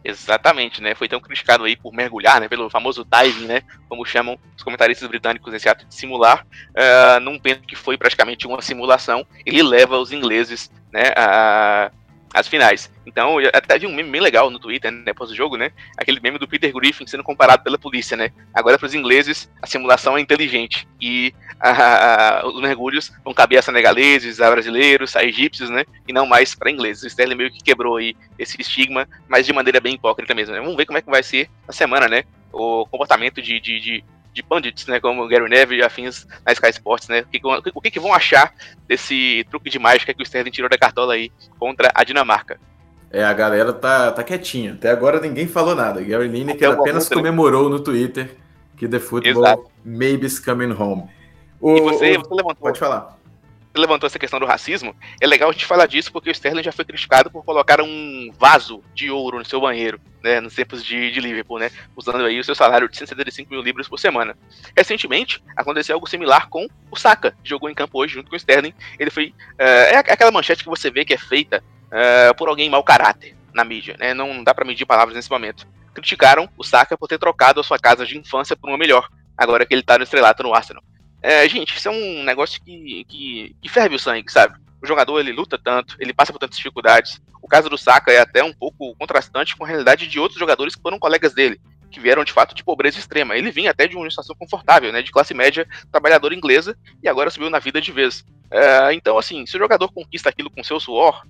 Exatamente, 0.03 0.81
né? 0.81 0.93
Foi 0.93 1.07
tão 1.07 1.19
criticado 1.19 1.63
aí 1.63 1.77
por 1.77 1.93
mergulhar, 1.93 2.41
né? 2.41 2.49
Pelo 2.49 2.69
famoso 2.69 3.05
diving, 3.05 3.45
né? 3.45 3.61
Como 3.87 4.05
chamam 4.05 4.37
os 4.55 4.61
comentaristas 4.61 5.07
britânicos 5.07 5.53
nesse 5.53 5.69
ato 5.69 5.85
de 5.85 5.95
simular, 5.95 6.45
uh, 6.71 7.19
num 7.21 7.39
pênalti 7.39 7.67
que 7.67 7.75
foi 7.75 7.97
praticamente 7.97 8.45
uma 8.45 8.61
simulação. 8.61 9.25
Ele 9.45 9.63
leva 9.63 9.97
os 9.97 10.11
ingleses, 10.11 10.69
né? 10.91 11.13
A, 11.15 11.89
as 12.33 12.47
finais. 12.47 12.91
Então, 13.05 13.39
eu 13.39 13.49
até 13.53 13.77
vi 13.77 13.85
um 13.85 13.93
meme 13.93 14.09
bem 14.09 14.21
legal 14.21 14.49
no 14.49 14.59
Twitter, 14.59 14.91
né, 14.91 15.03
depois 15.05 15.29
do 15.29 15.35
jogo, 15.35 15.55
né? 15.55 15.71
Aquele 15.97 16.19
meme 16.19 16.39
do 16.39 16.47
Peter 16.47 16.73
Griffin 16.73 17.05
sendo 17.05 17.23
comparado 17.23 17.63
pela 17.63 17.77
polícia, 17.77 18.17
né? 18.17 18.31
Agora, 18.53 18.77
para 18.77 18.87
os 18.87 18.95
ingleses, 18.95 19.49
a 19.61 19.67
simulação 19.67 20.17
é 20.17 20.21
inteligente. 20.21 20.87
E 20.99 21.33
a, 21.59 22.39
a, 22.41 22.47
os 22.47 22.59
mergulhos 22.61 23.11
vão 23.23 23.33
caber 23.33 23.59
a 23.59 23.61
senegaleses, 23.61 24.41
a 24.41 24.49
brasileiros, 24.49 25.15
a 25.15 25.23
egípcios, 25.23 25.69
né? 25.69 25.85
E 26.07 26.13
não 26.13 26.25
mais 26.25 26.55
para 26.55 26.71
ingleses. 26.71 27.03
O 27.03 27.07
Sterling 27.07 27.35
meio 27.35 27.51
que 27.51 27.63
quebrou 27.63 27.97
aí 27.97 28.15
esse 28.39 28.59
estigma, 28.59 29.07
mas 29.27 29.45
de 29.45 29.53
maneira 29.53 29.79
bem 29.79 29.93
hipócrita 29.93 30.33
mesmo. 30.33 30.55
Né? 30.55 30.61
Vamos 30.61 30.75
ver 30.75 30.85
como 30.85 30.97
é 30.97 31.01
que 31.01 31.09
vai 31.09 31.21
ser 31.21 31.49
na 31.67 31.73
semana, 31.73 32.07
né? 32.07 32.23
O 32.51 32.85
comportamento 32.85 33.41
de, 33.41 33.59
de, 33.59 33.79
de 33.79 34.03
de 34.33 34.41
pundits, 34.41 34.87
né, 34.87 34.99
como 34.99 35.27
Gary 35.27 35.47
Neville 35.47 35.81
e 35.81 35.83
afins 35.83 36.27
na 36.45 36.51
Sky 36.51 36.69
Sports, 36.69 37.07
né? 37.07 37.21
O 37.21 37.61
que, 37.61 37.71
o 37.75 37.81
que, 37.81 37.91
que 37.91 37.99
vão 37.99 38.13
achar 38.13 38.53
desse 38.87 39.45
truque 39.49 39.69
de 39.69 39.77
mágica 39.77 40.13
que 40.13 40.21
o 40.21 40.25
Sterling 40.25 40.51
tirou 40.51 40.69
da 40.69 40.77
cartola 40.77 41.13
aí 41.13 41.31
contra 41.59 41.91
a 41.93 42.03
Dinamarca? 42.03 42.59
É, 43.11 43.23
a 43.23 43.33
galera 43.33 43.71
tá, 43.71 44.11
tá 44.11 44.23
quietinha. 44.23 44.73
Até 44.73 44.89
agora 44.89 45.19
ninguém 45.19 45.47
falou 45.47 45.75
nada. 45.75 46.01
Gary 46.01 46.27
Lineker 46.27 46.71
apenas 46.71 47.07
né? 47.07 47.15
comemorou 47.15 47.69
no 47.69 47.79
Twitter 47.79 48.35
que 48.75 48.87
The 48.87 48.99
Football 48.99 49.45
Exato. 49.45 49.71
maybe's 49.85 50.39
coming 50.39 50.71
home. 50.71 51.07
O, 51.61 51.77
e 51.77 51.81
você, 51.81 52.17
o... 52.17 52.21
você 52.21 52.33
levantou. 52.33 52.55
Pode 52.55 52.79
falar 52.79 53.22
levantou 53.75 54.07
essa 54.07 54.19
questão 54.19 54.39
do 54.39 54.45
racismo, 54.45 54.95
é 55.19 55.25
legal 55.25 55.49
a 55.49 55.51
gente 55.51 55.65
falar 55.65 55.87
disso 55.87 56.11
porque 56.11 56.29
o 56.29 56.31
Sterling 56.31 56.63
já 56.63 56.71
foi 56.71 56.85
criticado 56.85 57.31
por 57.31 57.43
colocar 57.43 57.81
um 57.81 58.31
vaso 58.37 58.83
de 58.93 59.09
ouro 59.09 59.39
no 59.39 59.45
seu 59.45 59.59
banheiro, 59.59 59.99
né, 60.21 60.39
nos 60.39 60.53
tempos 60.53 60.83
de, 60.83 61.11
de 61.11 61.19
Liverpool, 61.19 61.59
né, 61.59 61.71
usando 61.95 62.23
aí 62.23 62.39
o 62.39 62.43
seu 62.43 62.53
salário 62.53 62.87
de 62.87 62.97
175 62.97 63.51
mil 63.51 63.61
libras 63.61 63.87
por 63.87 63.99
semana. 63.99 64.37
Recentemente, 64.77 65.43
aconteceu 65.55 65.95
algo 65.95 66.07
similar 66.07 66.49
com 66.49 66.67
o 66.91 66.95
Saka, 66.95 67.31
que 67.43 67.49
jogou 67.49 67.69
em 67.69 67.73
campo 67.73 67.99
hoje 67.99 68.13
junto 68.13 68.29
com 68.29 68.35
o 68.35 68.37
Sterling. 68.37 68.73
Ele 68.99 69.09
foi. 69.09 69.33
Uh, 69.53 69.91
é 69.91 69.97
aquela 69.97 70.31
manchete 70.31 70.63
que 70.63 70.69
você 70.69 70.91
vê 70.91 71.03
que 71.03 71.13
é 71.13 71.17
feita 71.17 71.63
uh, 71.87 72.35
por 72.35 72.49
alguém 72.49 72.69
mau 72.69 72.83
caráter 72.83 73.35
na 73.53 73.63
mídia, 73.63 73.95
né, 73.99 74.13
não 74.13 74.43
dá 74.43 74.53
para 74.53 74.65
medir 74.65 74.85
palavras 74.85 75.15
nesse 75.15 75.29
momento. 75.29 75.67
Criticaram 75.93 76.49
o 76.57 76.63
Saka 76.63 76.97
por 76.97 77.07
ter 77.07 77.17
trocado 77.17 77.59
a 77.59 77.63
sua 77.63 77.77
casa 77.77 78.05
de 78.05 78.17
infância 78.17 78.55
por 78.55 78.69
uma 78.69 78.77
melhor, 78.77 79.07
agora 79.37 79.65
que 79.65 79.73
ele 79.73 79.83
tá 79.83 79.97
no 79.97 80.03
estrelato 80.03 80.41
no 80.41 80.53
Arsenal. 80.53 80.83
É, 81.23 81.47
gente, 81.47 81.77
isso 81.77 81.87
é 81.87 81.91
um 81.91 82.21
negócio 82.21 82.61
que, 82.61 83.05
que, 83.05 83.55
que, 83.61 83.69
ferve 83.69 83.95
o 83.95 83.99
sangue, 83.99 84.29
sabe? 84.29 84.59
O 84.81 84.85
jogador 84.85 85.21
ele 85.21 85.31
luta 85.31 85.57
tanto, 85.57 85.95
ele 85.97 86.13
passa 86.13 86.33
por 86.33 86.39
tantas 86.39 86.57
dificuldades. 86.57 87.21
O 87.41 87.47
caso 87.47 87.69
do 87.69 87.77
Saka 87.77 88.11
é 88.11 88.19
até 88.19 88.43
um 88.43 88.53
pouco 88.53 88.93
contrastante 88.97 89.55
com 89.55 89.63
a 89.63 89.67
realidade 89.67 90.05
de 90.05 90.19
outros 90.19 90.37
jogadores 90.37 90.75
que 90.75 90.81
foram 90.81 90.99
colegas 90.99 91.33
dele, 91.33 91.61
que 91.89 92.01
vieram 92.01 92.25
de 92.25 92.33
fato 92.33 92.53
de 92.53 92.61
pobreza 92.61 92.99
extrema. 92.99 93.37
Ele 93.37 93.51
vinha 93.51 93.71
até 93.71 93.87
de 93.87 93.95
uma 93.95 94.09
situação 94.09 94.35
confortável, 94.37 94.91
né, 94.91 95.01
de 95.01 95.13
classe 95.13 95.33
média, 95.33 95.65
trabalhadora 95.89 96.35
inglesa, 96.35 96.77
e 97.01 97.07
agora 97.07 97.29
subiu 97.29 97.49
na 97.49 97.59
vida 97.59 97.79
de 97.79 97.93
vez. 97.93 98.25
É, 98.51 98.93
então, 98.93 99.17
assim, 99.17 99.45
se 99.45 99.55
o 99.55 99.59
jogador 99.59 99.93
conquista 99.93 100.27
aquilo 100.27 100.51
com 100.51 100.61
seu 100.61 100.77
suor, 100.77 101.25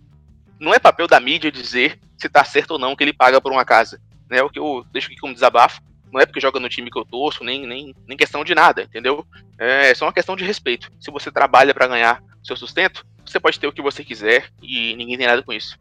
não 0.60 0.74
é 0.74 0.80
papel 0.80 1.08
da 1.08 1.20
mídia 1.20 1.52
dizer 1.52 2.00
se 2.18 2.28
tá 2.28 2.44
certo 2.44 2.72
ou 2.72 2.80
não 2.80 2.96
que 2.96 3.04
ele 3.04 3.14
paga 3.14 3.40
por 3.40 3.52
uma 3.52 3.64
casa. 3.64 4.02
Né, 4.28 4.42
o 4.42 4.50
que 4.50 4.58
eu 4.58 4.84
deixo 4.92 5.10
aqui 5.12 5.18
como 5.18 5.36
desabafo 5.36 5.80
não 6.14 6.22
é 6.22 6.26
porque 6.26 6.40
joga 6.40 6.60
no 6.60 6.70
time 6.70 6.92
que 6.92 6.98
eu 6.98 7.04
torço, 7.04 7.44
nem, 7.44 7.66
nem, 7.66 7.96
nem 8.08 8.18
questão 8.18 8.44
de 8.44 8.54
nada, 8.54 8.84
entendeu? 8.84 9.26
É 9.58 9.94
só 9.96 10.06
uma 10.06 10.14
questão 10.14 10.36
de 10.36 10.46
respeito. 10.46 10.92
Se 11.00 11.10
você 11.10 11.32
trabalha 11.32 11.74
para 11.74 11.88
ganhar 11.88 12.22
seu 12.44 12.56
sustento, 12.56 13.04
você 13.26 13.40
pode 13.40 13.60
ter 13.60 13.66
o 13.66 13.74
que 13.74 13.82
você 13.82 14.04
quiser 14.04 14.46
e 14.62 14.96
ninguém 14.96 15.18
tem 15.18 15.26
nada 15.26 15.42
com 15.42 15.52
isso. 15.52 15.78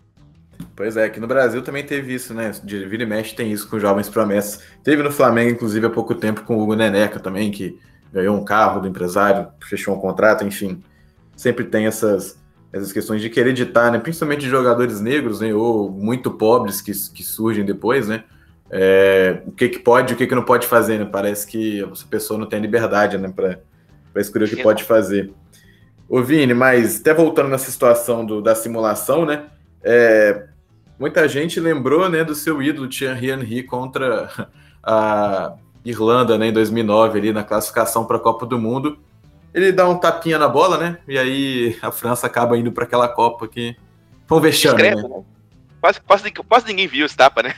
Pois 0.74 0.96
é, 0.96 1.04
aqui 1.04 1.20
no 1.20 1.26
Brasil 1.26 1.60
também 1.60 1.84
teve 1.84 2.14
isso, 2.14 2.32
né? 2.32 2.50
De 2.64 2.86
vira 2.86 3.02
e 3.02 3.06
mexe 3.06 3.34
tem 3.34 3.52
isso 3.52 3.68
com 3.68 3.78
jovens 3.78 4.08
promessas. 4.08 4.62
Teve 4.82 5.02
no 5.02 5.10
Flamengo, 5.10 5.50
inclusive, 5.50 5.84
há 5.84 5.90
pouco 5.90 6.14
tempo 6.14 6.42
com 6.42 6.56
o 6.56 6.62
Hugo 6.62 6.74
Neneca 6.74 7.20
também, 7.20 7.50
que 7.50 7.78
ganhou 8.10 8.36
um 8.36 8.44
carro 8.44 8.80
do 8.80 8.88
empresário, 8.88 9.48
fechou 9.62 9.94
um 9.94 10.00
contrato, 10.00 10.44
enfim. 10.44 10.82
Sempre 11.36 11.64
tem 11.64 11.86
essas, 11.86 12.38
essas 12.72 12.92
questões 12.92 13.20
de 13.20 13.28
querer 13.28 13.52
ditar, 13.52 13.92
né? 13.92 13.98
Principalmente 13.98 14.40
de 14.40 14.48
jogadores 14.48 15.00
negros, 15.00 15.40
né? 15.40 15.52
Ou 15.52 15.90
muito 15.90 16.30
pobres 16.30 16.80
que, 16.80 16.92
que 17.12 17.22
surgem 17.22 17.64
depois, 17.64 18.08
né? 18.08 18.24
É, 18.74 19.42
o 19.46 19.52
que, 19.52 19.68
que 19.68 19.78
pode 19.78 20.12
e 20.12 20.14
o 20.14 20.18
que, 20.18 20.26
que 20.26 20.34
não 20.34 20.42
pode 20.42 20.66
fazer, 20.66 20.98
né? 20.98 21.04
Parece 21.04 21.46
que 21.46 21.84
essa 21.84 22.06
pessoa 22.06 22.40
não 22.40 22.46
tem 22.46 22.58
liberdade, 22.58 23.18
né, 23.18 23.30
para 23.30 23.58
escolher 24.16 24.46
o 24.46 24.48
que 24.48 24.62
pode 24.62 24.82
fazer. 24.82 25.30
Ô 26.08 26.22
Vini, 26.22 26.54
mas 26.54 27.00
até 27.00 27.12
voltando 27.12 27.50
nessa 27.50 27.70
situação 27.70 28.24
do, 28.24 28.40
da 28.40 28.54
simulação, 28.54 29.26
né? 29.26 29.44
É, 29.82 30.46
muita 30.98 31.28
gente 31.28 31.60
lembrou, 31.60 32.08
né, 32.08 32.24
do 32.24 32.34
seu 32.34 32.62
ídolo 32.62 32.88
Thierry 32.88 33.30
Henry 33.30 33.62
contra 33.62 34.48
a 34.82 35.54
Irlanda, 35.84 36.38
né, 36.38 36.46
em 36.46 36.52
2009 36.52 37.18
ali 37.18 37.32
na 37.32 37.44
classificação 37.44 38.06
para 38.06 38.16
a 38.16 38.20
Copa 38.20 38.46
do 38.46 38.58
Mundo. 38.58 38.98
Ele 39.52 39.70
dá 39.70 39.86
um 39.86 39.98
tapinha 39.98 40.38
na 40.38 40.48
bola, 40.48 40.78
né? 40.78 40.96
E 41.06 41.18
aí 41.18 41.76
a 41.82 41.90
França 41.90 42.26
acaba 42.26 42.56
indo 42.56 42.72
para 42.72 42.84
aquela 42.84 43.06
Copa 43.06 43.46
que 43.46 43.76
foi 44.26 44.38
um 44.38 44.40
vexame, 44.40 44.82
né? 44.82 44.94
né? 44.94 45.22
Quase, 45.82 46.00
quase, 46.00 46.30
quase 46.30 46.66
ninguém 46.66 46.86
viu 46.86 47.04
esse 47.04 47.16
tapa, 47.16 47.42
né? 47.42 47.56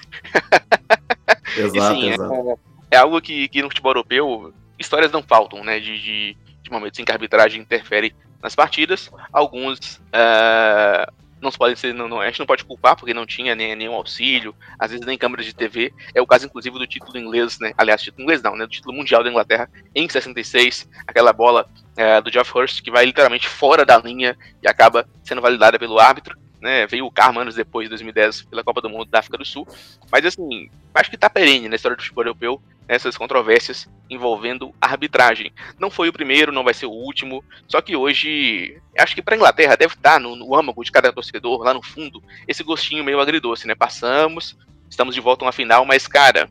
Exato, 1.55 1.95
sim, 1.95 2.09
exato. 2.09 2.59
É, 2.91 2.97
é, 2.97 2.99
algo 2.99 3.21
que, 3.21 3.47
que 3.49 3.63
no 3.63 3.69
futebol 3.69 3.91
europeu 3.91 4.53
histórias 4.79 5.13
não 5.13 5.23
faltam, 5.23 5.63
né? 5.63 5.79
De, 5.79 6.01
de, 6.01 6.37
de 6.63 6.71
momentos 6.71 6.99
em 6.99 7.05
que 7.05 7.13
a 7.13 7.15
arbitragem 7.15 7.61
interfere 7.61 8.17
nas 8.43 8.55
partidas. 8.55 9.11
Alguns 9.31 9.97
uh, 9.99 11.13
não 11.39 11.51
podem 11.51 11.77
ser, 11.77 11.93
não, 11.93 12.09
não, 12.09 12.19
a 12.19 12.27
gente 12.27 12.39
não 12.39 12.47
pode 12.47 12.65
culpar 12.65 12.97
porque 12.97 13.13
não 13.13 13.27
tinha 13.27 13.55
nem, 13.55 13.77
nenhum 13.77 13.93
auxílio, 13.93 14.55
às 14.79 14.91
vezes 14.91 15.05
nem 15.05 15.19
câmeras 15.19 15.45
de 15.45 15.55
TV. 15.55 15.93
É 16.15 16.23
o 16.23 16.27
caso, 16.27 16.47
inclusive, 16.47 16.79
do 16.79 16.87
título 16.87 17.19
inglês, 17.19 17.59
né? 17.61 17.75
Aliás, 17.77 18.01
título 18.01 18.23
inglês 18.23 18.43
não, 18.43 18.57
né? 18.57 18.65
Do 18.65 18.71
título 18.71 18.97
mundial 18.97 19.23
da 19.23 19.29
Inglaterra 19.29 19.69
em 19.95 20.09
66, 20.09 20.89
aquela 21.07 21.33
bola 21.35 21.69
uh, 21.69 22.23
do 22.23 22.33
Geoff 22.33 22.51
Hurst 22.57 22.83
que 22.83 22.91
vai 22.91 23.05
literalmente 23.05 23.47
fora 23.47 23.85
da 23.85 23.99
linha 23.99 24.35
e 24.63 24.67
acaba 24.67 25.07
sendo 25.23 25.43
validada 25.43 25.79
pelo 25.79 26.01
árbitro 26.01 26.43
né? 26.65 26.87
Veio 26.87 27.05
o 27.05 27.11
Karma 27.11 27.43
anos 27.43 27.55
depois, 27.55 27.85
de 27.85 27.91
2010, 27.91 28.45
pela 28.45 28.65
Copa 28.65 28.81
do 28.81 28.89
Mundo 28.89 29.05
da 29.05 29.19
África 29.19 29.37
do 29.37 29.45
Sul. 29.45 29.69
Mas 30.11 30.25
assim, 30.25 30.71
acho 30.95 31.11
que 31.11 31.19
tá 31.19 31.29
perene 31.29 31.69
na 31.69 31.77
história 31.77 31.95
do 31.95 32.03
futebol 32.03 32.25
europeu 32.25 32.63
essas 32.89 33.19
controvérsias 33.19 33.87
envolvendo 34.09 34.75
arbitragem. 34.81 35.53
Não 35.79 35.91
foi 35.91 36.09
o 36.09 36.13
primeiro, 36.13 36.53
não 36.53 36.65
vai 36.65 36.73
ser 36.73 36.87
o 36.87 36.91
último. 36.91 37.45
Só 37.69 37.83
que 37.83 37.95
hoje, 37.95 38.81
acho 38.99 39.15
que 39.15 39.21
para 39.21 39.37
Inglaterra 39.37 39.77
deve 39.77 39.93
estar 39.93 40.15
tá 40.15 40.19
no, 40.19 40.35
no 40.35 40.55
âmago 40.55 40.83
de 40.83 40.91
cada 40.91 41.13
torcedor, 41.13 41.63
lá 41.63 41.75
no 41.75 41.83
fundo, 41.83 42.23
esse 42.49 42.63
gostinho 42.63 43.05
meio 43.05 43.21
agridoce, 43.21 43.67
né? 43.67 43.75
Passamos, 43.75 44.57
estamos 44.89 45.15
de 45.15 45.21
volta 45.21 45.45
a 45.45 45.47
uma 45.47 45.53
final, 45.53 45.85
mas 45.85 46.07
cara, 46.07 46.49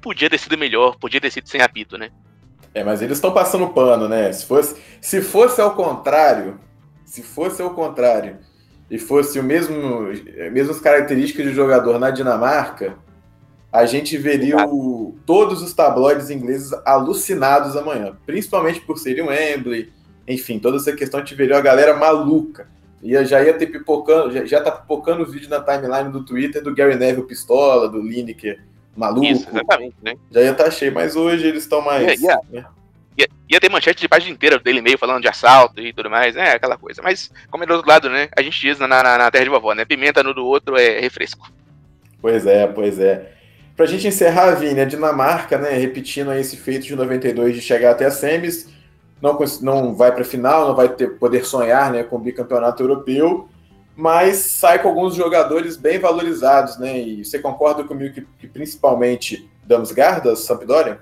podia 0.00 0.30
ter 0.30 0.38
sido 0.38 0.56
melhor, 0.56 0.96
podia 0.96 1.20
ter 1.20 1.30
sido 1.30 1.48
sem 1.48 1.60
apito, 1.60 1.98
né? 1.98 2.10
É, 2.72 2.84
mas 2.84 3.02
eles 3.02 3.18
estão 3.18 3.32
passando 3.32 3.68
pano, 3.68 4.08
né? 4.08 4.32
Se 4.32 4.46
fosse, 4.46 4.80
se 5.00 5.20
fosse 5.20 5.60
ao 5.60 5.74
contrário, 5.74 6.60
se 7.04 7.22
fosse 7.22 7.60
ao 7.60 7.70
contrário, 7.70 8.38
e 8.90 8.98
fosse 8.98 9.38
o 9.38 9.42
mesmo 9.42 10.08
mesmas 10.52 10.80
características 10.80 11.46
de 11.46 11.54
jogador 11.54 11.98
na 11.98 12.10
Dinamarca, 12.10 12.96
a 13.72 13.86
gente 13.86 14.18
veria 14.18 14.66
o, 14.66 15.16
todos 15.24 15.62
os 15.62 15.72
tabloides 15.72 16.28
ingleses 16.28 16.72
alucinados 16.84 17.76
amanhã, 17.76 18.16
principalmente 18.26 18.80
por 18.80 18.98
serem 18.98 19.28
Wembley, 19.28 19.92
enfim, 20.26 20.58
toda 20.58 20.76
essa 20.76 20.92
questão 20.92 21.20
a 21.20 21.24
gente 21.24 21.36
veria 21.36 21.56
a 21.56 21.60
galera 21.60 21.94
maluca. 21.96 22.68
Ia, 23.02 23.24
já 23.24 23.42
ia 23.42 23.54
ter 23.54 23.66
pipocando, 23.66 24.32
já, 24.32 24.44
já 24.44 24.60
tá 24.60 24.70
pipocando 24.70 25.22
o 25.22 25.26
vídeo 25.26 25.48
na 25.48 25.60
timeline 25.60 26.10
do 26.10 26.22
Twitter 26.22 26.62
do 26.62 26.74
Gary 26.74 26.96
Neville 26.96 27.26
pistola, 27.26 27.88
do 27.88 28.00
Lineker 28.00 28.60
maluco. 28.94 29.24
Isso, 29.24 29.48
exatamente, 29.48 29.96
né? 30.02 30.14
Já 30.30 30.42
ia 30.42 30.50
estar 30.50 30.64
tá 30.64 30.70
cheio, 30.70 30.92
mas 30.92 31.16
hoje 31.16 31.46
eles 31.46 31.62
estão 31.62 31.80
mais. 31.80 32.20
Yeah, 32.20 32.42
yeah. 32.52 32.68
Né? 32.68 32.79
Ia, 33.50 33.60
ter 33.60 33.70
manchete 33.70 34.00
de 34.00 34.08
página 34.08 34.32
inteira 34.32 34.58
dele 34.58 34.80
meio 34.80 34.98
falando 34.98 35.22
de 35.22 35.28
assalto 35.28 35.80
e 35.80 35.92
tudo 35.92 36.08
mais, 36.08 36.36
é 36.36 36.52
aquela 36.52 36.76
coisa. 36.76 37.02
Mas, 37.02 37.30
como 37.50 37.64
é 37.64 37.66
do 37.66 37.74
outro 37.74 37.88
lado, 37.88 38.08
né? 38.08 38.28
A 38.36 38.42
gente 38.42 38.60
diz 38.60 38.78
na, 38.78 38.86
na, 38.86 39.02
na 39.02 39.30
terra 39.30 39.44
de 39.44 39.50
vovó, 39.50 39.74
né? 39.74 39.84
Pimenta 39.84 40.22
no 40.22 40.32
do 40.32 40.46
outro 40.46 40.76
é 40.76 41.00
refresco. 41.00 41.50
Pois 42.20 42.46
é, 42.46 42.66
pois 42.66 42.98
é. 42.98 43.32
Pra 43.76 43.86
gente 43.86 44.06
encerrar, 44.06 44.54
Vini, 44.56 44.80
a 44.80 44.84
Dinamarca, 44.84 45.58
né? 45.58 45.70
Repetindo 45.70 46.32
esse 46.34 46.56
feito 46.56 46.86
de 46.86 46.94
92 46.94 47.54
de 47.54 47.60
chegar 47.60 47.92
até 47.92 48.04
a 48.04 48.10
semis, 48.10 48.68
não, 49.20 49.38
não 49.62 49.94
vai 49.94 50.12
para 50.12 50.24
final, 50.24 50.68
não 50.68 50.74
vai 50.74 50.88
ter 50.88 51.18
poder 51.18 51.44
sonhar 51.44 51.92
né, 51.92 52.02
com 52.02 52.16
o 52.16 52.18
bicampeonato 52.18 52.82
europeu, 52.82 53.48
mas 53.94 54.36
sai 54.36 54.80
com 54.80 54.88
alguns 54.88 55.14
jogadores 55.14 55.76
bem 55.76 55.98
valorizados, 55.98 56.78
né? 56.78 56.98
E 56.98 57.24
você 57.24 57.38
concorda 57.38 57.84
comigo 57.84 58.14
que, 58.14 58.26
que 58.38 58.46
principalmente 58.46 59.48
Damsgaard, 59.64 60.24
da 60.24 60.36
Sampdoria? 60.36 61.00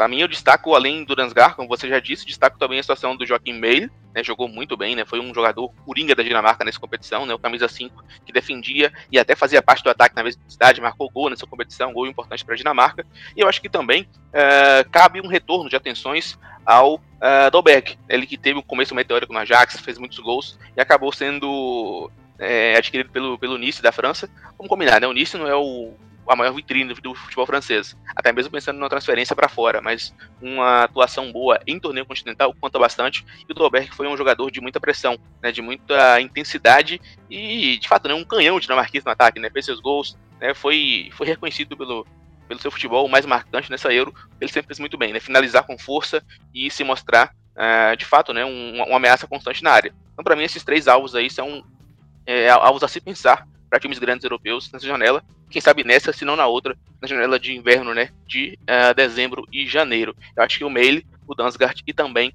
Para 0.00 0.08
mim, 0.08 0.20
eu 0.20 0.28
destaco, 0.28 0.74
além 0.74 1.04
do 1.04 1.14
Dansgar, 1.14 1.54
como 1.54 1.68
você 1.68 1.86
já 1.86 2.00
disse, 2.00 2.24
destaco 2.24 2.58
também 2.58 2.78
a 2.78 2.82
situação 2.82 3.14
do 3.14 3.26
Joaquim 3.26 3.52
Meir, 3.52 3.90
né, 4.14 4.24
jogou 4.24 4.48
muito 4.48 4.74
bem, 4.74 4.96
né, 4.96 5.04
foi 5.04 5.20
um 5.20 5.34
jogador 5.34 5.70
coringa 5.84 6.14
da 6.14 6.22
Dinamarca 6.22 6.64
nessa 6.64 6.80
competição, 6.80 7.26
né, 7.26 7.34
o 7.34 7.38
camisa 7.38 7.68
5 7.68 8.02
que 8.24 8.32
defendia 8.32 8.90
e 9.12 9.18
até 9.18 9.36
fazia 9.36 9.60
parte 9.60 9.84
do 9.84 9.90
ataque 9.90 10.16
na 10.16 10.22
cidade, 10.48 10.80
marcou 10.80 11.10
gol 11.10 11.28
nessa 11.28 11.46
competição, 11.46 11.92
gol 11.92 12.06
importante 12.06 12.42
para 12.42 12.54
a 12.54 12.56
Dinamarca. 12.56 13.06
E 13.36 13.40
eu 13.42 13.46
acho 13.46 13.60
que 13.60 13.68
também 13.68 14.08
uh, 14.28 14.88
cabe 14.90 15.20
um 15.20 15.28
retorno 15.28 15.68
de 15.68 15.76
atenções 15.76 16.38
ao 16.64 16.94
uh, 16.94 17.50
Dolberg, 17.52 17.98
ele 18.08 18.26
que 18.26 18.38
teve 18.38 18.58
um 18.58 18.62
começo 18.62 18.94
meteórico 18.94 19.34
no 19.34 19.38
Ajax, 19.38 19.80
fez 19.80 19.98
muitos 19.98 20.18
gols 20.20 20.58
e 20.74 20.80
acabou 20.80 21.12
sendo 21.12 22.10
é, 22.38 22.74
adquirido 22.74 23.10
pelo, 23.10 23.38
pelo 23.38 23.58
Nice 23.58 23.82
da 23.82 23.92
França. 23.92 24.30
Vamos 24.56 24.70
combinar, 24.70 24.98
né? 24.98 25.06
O 25.06 25.12
Nice 25.12 25.36
não 25.36 25.46
é 25.46 25.54
o 25.54 25.92
a 26.28 26.36
maior 26.36 26.52
vitrine 26.52 26.94
do 26.94 27.14
futebol 27.14 27.46
francês, 27.46 27.96
até 28.14 28.32
mesmo 28.32 28.52
pensando 28.52 28.76
numa 28.76 28.88
transferência 28.88 29.34
para 29.34 29.48
fora, 29.48 29.80
mas 29.80 30.14
uma 30.40 30.84
atuação 30.84 31.32
boa 31.32 31.60
em 31.66 31.78
torneio 31.78 32.06
continental 32.06 32.54
conta 32.60 32.78
bastante. 32.78 33.24
E 33.48 33.52
o 33.52 33.54
Dolberg 33.54 33.90
foi 33.94 34.06
um 34.06 34.16
jogador 34.16 34.50
de 34.50 34.60
muita 34.60 34.80
pressão, 34.80 35.18
né, 35.42 35.50
de 35.50 35.60
muita 35.60 36.20
intensidade 36.20 37.00
e, 37.28 37.78
de 37.78 37.88
fato, 37.88 38.08
né, 38.08 38.14
um 38.14 38.24
canhão 38.24 38.60
dinamarquês 38.60 39.04
no 39.04 39.10
ataque, 39.10 39.40
né, 39.40 39.50
fez 39.50 39.64
seus 39.64 39.80
gols, 39.80 40.16
né, 40.40 40.54
foi, 40.54 41.10
foi 41.12 41.26
reconhecido 41.26 41.76
pelo, 41.76 42.06
pelo 42.46 42.60
seu 42.60 42.70
futebol 42.70 43.08
mais 43.08 43.26
marcante 43.26 43.70
nessa 43.70 43.92
Euro. 43.92 44.14
Ele 44.40 44.50
sempre 44.50 44.68
fez 44.68 44.78
muito 44.78 44.96
bem, 44.96 45.12
né, 45.12 45.20
finalizar 45.20 45.64
com 45.64 45.78
força 45.78 46.22
e 46.54 46.70
se 46.70 46.84
mostrar, 46.84 47.34
uh, 47.56 47.96
de 47.96 48.04
fato, 48.04 48.32
né, 48.32 48.44
um, 48.44 48.82
uma 48.82 48.96
ameaça 48.96 49.26
constante 49.26 49.62
na 49.62 49.72
área. 49.72 49.94
Então, 50.12 50.22
para 50.24 50.36
mim, 50.36 50.44
esses 50.44 50.62
três 50.62 50.86
alvos 50.86 51.14
aí 51.14 51.30
são 51.30 51.64
é, 52.26 52.48
alvos 52.50 52.82
a 52.82 52.88
se 52.88 53.00
pensar 53.00 53.46
para 53.68 53.80
times 53.80 53.98
grandes 53.98 54.24
europeus 54.24 54.70
nessa 54.72 54.86
janela. 54.86 55.24
Quem 55.50 55.60
sabe 55.60 55.82
nessa, 55.82 56.12
se 56.12 56.24
não 56.24 56.36
na 56.36 56.46
outra, 56.46 56.76
na 57.02 57.08
janela 57.08 57.38
de 57.38 57.52
inverno, 57.52 57.92
né? 57.92 58.10
De 58.26 58.58
uh, 58.62 58.94
dezembro 58.94 59.46
e 59.52 59.66
janeiro. 59.66 60.16
Eu 60.36 60.42
acho 60.44 60.58
que 60.58 60.64
o 60.64 60.70
Meile, 60.70 61.06
o 61.26 61.34
Dansgaard 61.34 61.82
e 61.86 61.92
também 61.92 62.32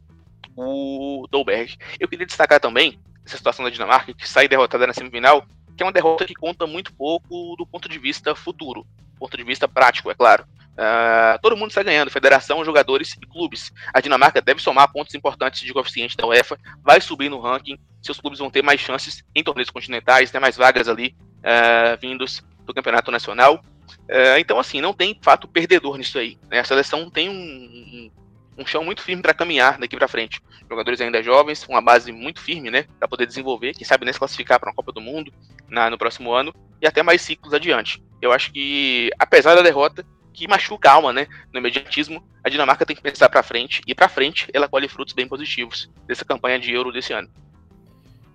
o 0.55 1.27
Dolberg. 1.31 1.77
Eu 1.99 2.07
queria 2.07 2.25
destacar 2.25 2.59
também 2.59 2.99
essa 3.25 3.37
situação 3.37 3.65
da 3.65 3.71
Dinamarca, 3.71 4.13
que 4.13 4.27
sai 4.27 4.47
derrotada 4.47 4.85
na 4.85 4.93
semifinal, 4.93 5.45
que 5.75 5.83
é 5.83 5.85
uma 5.85 5.91
derrota 5.91 6.25
que 6.25 6.33
conta 6.33 6.67
muito 6.67 6.93
pouco 6.93 7.55
do 7.57 7.65
ponto 7.65 7.89
de 7.89 7.97
vista 7.97 8.35
futuro, 8.35 8.85
ponto 9.17 9.35
de 9.35 9.43
vista 9.43 9.67
prático, 9.67 10.11
é 10.11 10.15
claro. 10.15 10.45
Uh, 10.75 11.39
todo 11.41 11.55
mundo 11.55 11.69
está 11.69 11.81
ganhando, 11.81 12.11
federação, 12.11 12.63
jogadores 12.65 13.15
e 13.21 13.25
clubes. 13.25 13.71
A 13.93 14.01
Dinamarca 14.01 14.41
deve 14.41 14.61
somar 14.61 14.91
pontos 14.91 15.15
importantes 15.15 15.61
de 15.61 15.73
coeficiente 15.73 16.17
da 16.17 16.27
UEFA, 16.27 16.59
vai 16.83 16.99
subir 16.99 17.29
no 17.29 17.39
ranking, 17.39 17.79
seus 18.01 18.19
clubes 18.19 18.39
vão 18.39 18.51
ter 18.51 18.61
mais 18.61 18.81
chances 18.81 19.23
em 19.33 19.43
torneios 19.43 19.69
continentais, 19.69 20.31
ter 20.31 20.39
mais 20.39 20.57
vagas 20.57 20.87
ali 20.87 21.15
uh, 21.39 21.97
vindos 21.99 22.43
do 22.65 22.73
campeonato 22.73 23.11
nacional. 23.11 23.61
Uh, 24.09 24.37
então, 24.39 24.59
assim, 24.59 24.81
não 24.81 24.93
tem 24.93 25.17
fato 25.21 25.47
perdedor 25.47 25.97
nisso 25.97 26.17
aí. 26.17 26.37
Né? 26.49 26.59
A 26.59 26.63
seleção 26.63 27.09
tem 27.09 27.29
um, 27.29 27.33
um, 27.33 28.11
um 28.57 28.65
chão 28.65 28.83
muito 28.83 29.01
firme 29.01 29.21
para 29.21 29.33
caminhar 29.33 29.77
daqui 29.77 29.95
para 29.95 30.07
frente. 30.07 30.41
Jogadores 30.69 30.99
ainda 31.01 31.21
jovens, 31.21 31.65
uma 31.67 31.81
base 31.81 32.11
muito 32.11 32.41
firme, 32.41 32.71
né, 32.71 32.85
para 32.99 33.07
poder 33.07 33.27
desenvolver, 33.27 33.73
quem 33.73 33.85
sabe 33.85 34.05
nem 34.05 34.13
se 34.13 34.19
classificar 34.19 34.59
para 34.59 34.69
uma 34.69 34.75
Copa 34.75 34.91
do 34.91 35.01
Mundo 35.01 35.31
na, 35.69 35.89
no 35.89 35.97
próximo 35.97 36.33
ano 36.33 36.53
e 36.81 36.87
até 36.87 37.03
mais 37.03 37.21
ciclos 37.21 37.53
adiante. 37.53 38.03
Eu 38.21 38.31
acho 38.31 38.51
que, 38.51 39.11
apesar 39.19 39.55
da 39.55 39.61
derrota, 39.61 40.05
que 40.33 40.47
machuca 40.47 40.89
a 40.89 40.93
alma, 40.93 41.13
né? 41.13 41.27
No 41.53 41.59
imediatismo, 41.59 42.23
a 42.43 42.49
Dinamarca 42.49 42.85
tem 42.85 42.95
que 42.95 43.01
pensar 43.01 43.29
para 43.29 43.41
frente 43.41 43.81
e 43.87 43.95
para 43.95 44.09
frente 44.09 44.47
ela 44.53 44.67
colhe 44.67 44.87
frutos 44.87 45.13
bem 45.13 45.27
positivos 45.27 45.89
dessa 46.05 46.25
campanha 46.25 46.59
de 46.59 46.73
Euro 46.73 46.91
desse 46.91 47.13
ano. 47.13 47.29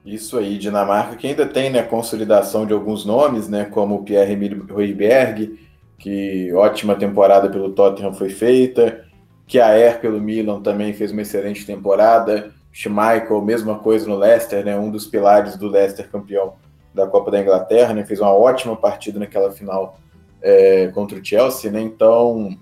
Isso 0.05 0.39
aí, 0.39 0.57
Dinamarca, 0.57 1.17
que 1.17 1.27
ainda 1.27 1.47
tem 1.47 1.69
né, 1.69 1.83
consolidação 1.83 2.65
de 2.65 2.73
alguns 2.73 3.05
nomes, 3.05 3.49
né, 3.49 3.67
como 3.67 3.97
o 3.97 4.03
Pierre-Emile 4.03 4.65
Højbjerg, 4.71 5.59
que 5.99 6.53
ótima 6.55 6.95
temporada 6.95 7.51
pelo 7.51 7.73
Tottenham 7.73 8.15
foi 8.15 8.31
feita, 8.31 9.05
que 9.47 9.61
a 9.61 9.69
Air 9.69 10.01
pelo 10.01 10.21
Milan 10.21 10.63
também 10.63 10.95
fez 10.95 11.13
uma 11.13 11.21
excelente 11.21 11.67
temporada, 11.67 12.51
Schmeichel, 12.73 13.43
mesma 13.43 13.79
coisa 13.79 14.09
no 14.09 14.17
Leicester, 14.17 14.65
né, 14.65 14.79
um 14.79 14.91
dos 14.91 15.07
pilares 15.07 15.57
do 15.57 15.69
Leicester 15.69 16.09
campeão 16.09 16.55
da 16.95 17.07
Copa 17.07 17.31
da 17.31 17.41
Inglaterra, 17.41 17.93
né, 17.93 18.05
fez 18.05 18.21
uma 18.21 18.33
ótima 18.33 18.75
partida 18.77 19.19
naquela 19.19 19.51
final 19.51 19.99
é, 20.41 20.89
contra 20.95 21.19
o 21.19 21.25
Chelsea, 21.25 21.71
né, 21.71 21.83
então 21.83 22.57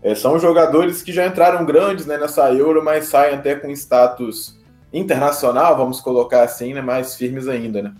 é, 0.00 0.14
são 0.14 0.38
jogadores 0.38 1.02
que 1.02 1.12
já 1.12 1.26
entraram 1.26 1.64
grandes 1.64 2.06
né, 2.06 2.16
nessa 2.16 2.52
Euro, 2.52 2.84
mas 2.84 3.06
saem 3.06 3.34
até 3.34 3.56
com 3.56 3.70
status 3.72 4.56
internacional, 4.98 5.76
vamos 5.76 6.00
colocar 6.00 6.42
assim, 6.42 6.72
né, 6.72 6.80
mais 6.80 7.16
firmes 7.16 7.48
ainda, 7.48 7.82
né? 7.82 7.92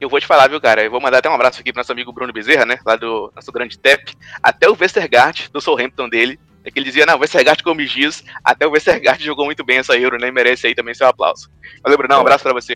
Eu 0.00 0.08
vou 0.08 0.18
te 0.18 0.26
falar, 0.26 0.48
viu, 0.48 0.60
cara? 0.60 0.82
Eu 0.82 0.90
vou 0.90 1.00
mandar 1.00 1.18
até 1.18 1.30
um 1.30 1.34
abraço 1.34 1.60
aqui 1.60 1.72
pro 1.72 1.78
nosso 1.78 1.92
amigo 1.92 2.12
Bruno 2.12 2.32
Bezerra, 2.32 2.66
né? 2.66 2.76
Lá 2.84 2.96
do 2.96 3.32
nosso 3.36 3.52
grande 3.52 3.78
TEP. 3.78 4.16
Até 4.42 4.68
o 4.68 4.76
Westergaard, 4.76 5.48
do 5.52 5.60
Southampton 5.60 6.08
dele, 6.08 6.40
é 6.64 6.70
que 6.72 6.78
ele 6.78 6.86
dizia, 6.86 7.06
não, 7.06 7.16
o 7.16 7.20
Westergaard 7.20 7.62
come 7.62 7.86
giz, 7.86 8.24
até 8.42 8.66
o 8.66 8.70
Westergaard 8.72 9.22
jogou 9.24 9.44
muito 9.44 9.64
bem 9.64 9.78
essa 9.78 9.96
Euro, 9.96 10.18
né? 10.18 10.26
E 10.26 10.32
merece 10.32 10.66
aí 10.66 10.74
também 10.74 10.92
seu 10.92 11.06
aplauso. 11.06 11.48
Valeu, 11.84 11.96
Bruno, 11.96 12.16
um 12.16 12.20
abraço 12.20 12.42
para 12.42 12.52
você. 12.52 12.74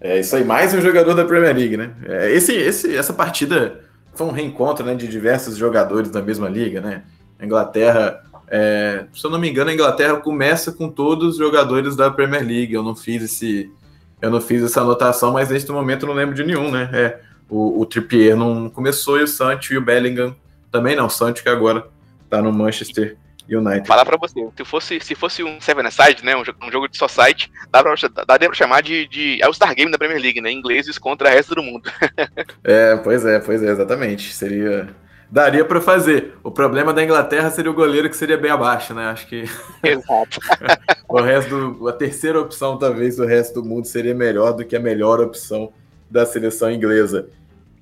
É 0.00 0.20
isso 0.20 0.36
aí, 0.36 0.44
mais 0.44 0.72
um 0.72 0.80
jogador 0.80 1.14
da 1.14 1.24
Premier 1.24 1.54
League, 1.56 1.76
né? 1.76 1.94
É, 2.04 2.30
esse, 2.30 2.54
esse, 2.54 2.96
essa 2.96 3.12
partida 3.12 3.80
foi 4.14 4.26
um 4.26 4.32
reencontro 4.32 4.84
né, 4.84 4.94
de 4.94 5.08
diversos 5.08 5.56
jogadores 5.56 6.10
da 6.10 6.22
mesma 6.22 6.48
liga, 6.48 6.80
né? 6.80 7.02
A 7.38 7.44
Inglaterra 7.44 8.22
é, 8.54 9.06
se 9.14 9.24
eu 9.24 9.30
não 9.30 9.38
me 9.38 9.48
engano, 9.48 9.70
a 9.70 9.72
Inglaterra 9.72 10.16
começa 10.16 10.70
com 10.70 10.90
todos 10.90 11.28
os 11.28 11.36
jogadores 11.38 11.96
da 11.96 12.10
Premier 12.10 12.46
League. 12.46 12.74
Eu 12.74 12.82
não 12.82 12.94
fiz 12.94 13.22
esse, 13.22 13.72
eu 14.20 14.30
não 14.30 14.42
fiz 14.42 14.62
essa 14.62 14.82
anotação, 14.82 15.32
mas 15.32 15.48
neste 15.48 15.72
momento 15.72 16.02
eu 16.02 16.08
não 16.08 16.14
lembro 16.14 16.34
de 16.34 16.44
nenhum, 16.44 16.70
né? 16.70 16.90
É, 16.92 17.20
o, 17.48 17.80
o 17.80 17.86
Trippier 17.86 18.36
não 18.36 18.68
começou 18.68 19.18
e 19.18 19.22
o 19.22 19.26
Sancho 19.26 19.72
e 19.72 19.78
o 19.78 19.80
Bellingham 19.80 20.36
também 20.70 20.94
não. 20.94 21.06
O 21.06 21.10
Sancho 21.10 21.42
que 21.42 21.48
agora 21.48 21.88
tá 22.28 22.42
no 22.42 22.52
Manchester 22.52 23.16
United. 23.48 23.86
Falar 23.86 24.04
para 24.04 24.18
você, 24.18 24.46
se 24.54 24.64
fosse, 24.66 25.00
se 25.00 25.14
fosse 25.14 25.42
um 25.42 25.58
Seven 25.58 25.90
Side, 25.90 26.22
né, 26.22 26.36
um, 26.36 26.42
um 26.62 26.70
jogo 26.70 26.88
de 26.88 26.98
society, 26.98 27.50
dá 27.70 27.82
pra, 27.82 27.94
dá 28.26 28.38
pra 28.38 28.52
chamar 28.52 28.82
de, 28.82 29.08
de 29.08 29.42
é 29.42 29.48
o 29.48 29.54
Star 29.54 29.74
Game 29.74 29.90
da 29.90 29.96
Premier 29.96 30.20
League, 30.20 30.42
né? 30.42 30.52
Ingleses 30.52 30.98
contra 30.98 31.30
o 31.30 31.32
resto 31.32 31.54
do 31.54 31.62
mundo. 31.62 31.90
é, 32.62 32.96
pois 32.96 33.24
é, 33.24 33.40
pois 33.40 33.62
é, 33.62 33.70
exatamente. 33.70 34.30
Seria 34.34 34.94
daria 35.32 35.64
para 35.64 35.80
fazer. 35.80 36.34
O 36.44 36.50
problema 36.50 36.92
da 36.92 37.02
Inglaterra 37.02 37.50
seria 37.50 37.70
o 37.70 37.74
goleiro 37.74 38.10
que 38.10 38.16
seria 38.16 38.36
bem 38.36 38.50
abaixo, 38.50 38.92
né? 38.92 39.06
Acho 39.06 39.26
que 39.26 39.44
Exato. 39.82 40.38
o 41.08 41.20
resto, 41.22 41.72
do, 41.72 41.88
a 41.88 41.92
terceira 41.94 42.38
opção 42.38 42.76
talvez 42.76 43.16
do 43.16 43.24
resto 43.24 43.62
do 43.62 43.66
mundo 43.66 43.86
seria 43.86 44.14
melhor 44.14 44.52
do 44.52 44.62
que 44.62 44.76
a 44.76 44.80
melhor 44.80 45.20
opção 45.20 45.72
da 46.10 46.26
seleção 46.26 46.70
inglesa. 46.70 47.30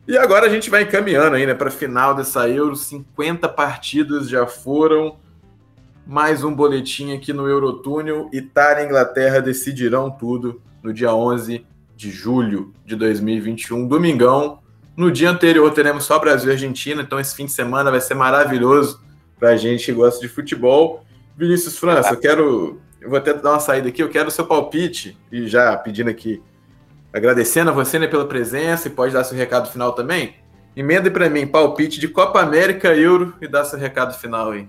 E 0.06 0.16
agora 0.16 0.46
a 0.46 0.48
gente 0.48 0.70
vai 0.70 0.84
encaminhando 0.84 1.34
aí, 1.34 1.44
né, 1.44 1.52
para 1.52 1.72
final 1.72 2.14
dessa 2.14 2.48
Euro, 2.48 2.76
50 2.76 3.48
partidas 3.48 4.28
já 4.28 4.46
foram. 4.46 5.18
Mais 6.06 6.44
um 6.44 6.54
boletim 6.54 7.14
aqui 7.14 7.32
no 7.32 7.48
Eurotúnel. 7.48 8.30
Itália 8.32 8.84
e 8.84 8.86
Inglaterra 8.86 9.40
decidirão 9.40 10.08
tudo 10.08 10.62
no 10.82 10.92
dia 10.92 11.12
11 11.12 11.66
de 11.96 12.10
julho 12.12 12.72
de 12.86 12.94
2021, 12.94 13.86
domingão, 13.86 14.59
no 15.00 15.10
dia 15.10 15.30
anterior 15.30 15.72
teremos 15.72 16.04
só 16.04 16.18
Brasil 16.18 16.50
e 16.50 16.52
Argentina, 16.52 17.00
então 17.00 17.18
esse 17.18 17.34
fim 17.34 17.46
de 17.46 17.52
semana 17.52 17.90
vai 17.90 18.02
ser 18.02 18.14
maravilhoso 18.14 19.02
para 19.38 19.48
a 19.48 19.56
gente 19.56 19.86
que 19.86 19.92
gosta 19.92 20.20
de 20.20 20.28
futebol. 20.28 21.02
Vinícius 21.34 21.78
França, 21.78 22.10
eu 22.10 22.20
quero. 22.20 22.80
Eu 23.00 23.08
vou 23.08 23.18
até 23.18 23.32
dar 23.32 23.52
uma 23.52 23.60
saída 23.60 23.88
aqui, 23.88 24.02
eu 24.02 24.10
quero 24.10 24.28
o 24.28 24.30
seu 24.30 24.46
palpite, 24.46 25.18
e 25.32 25.48
já 25.48 25.74
pedindo 25.74 26.10
aqui, 26.10 26.42
agradecendo 27.14 27.70
a 27.70 27.72
você 27.72 27.98
né, 27.98 28.06
pela 28.06 28.28
presença, 28.28 28.88
e 28.88 28.90
pode 28.90 29.14
dar 29.14 29.24
seu 29.24 29.38
recado 29.38 29.70
final 29.70 29.92
também. 29.92 30.34
Emenda 30.76 31.10
para 31.10 31.30
mim, 31.30 31.46
palpite 31.46 31.98
de 31.98 32.06
Copa 32.06 32.38
América, 32.42 32.94
Euro, 32.94 33.34
e 33.40 33.48
dá 33.48 33.64
seu 33.64 33.78
recado 33.78 34.12
final 34.12 34.50
aí. 34.50 34.68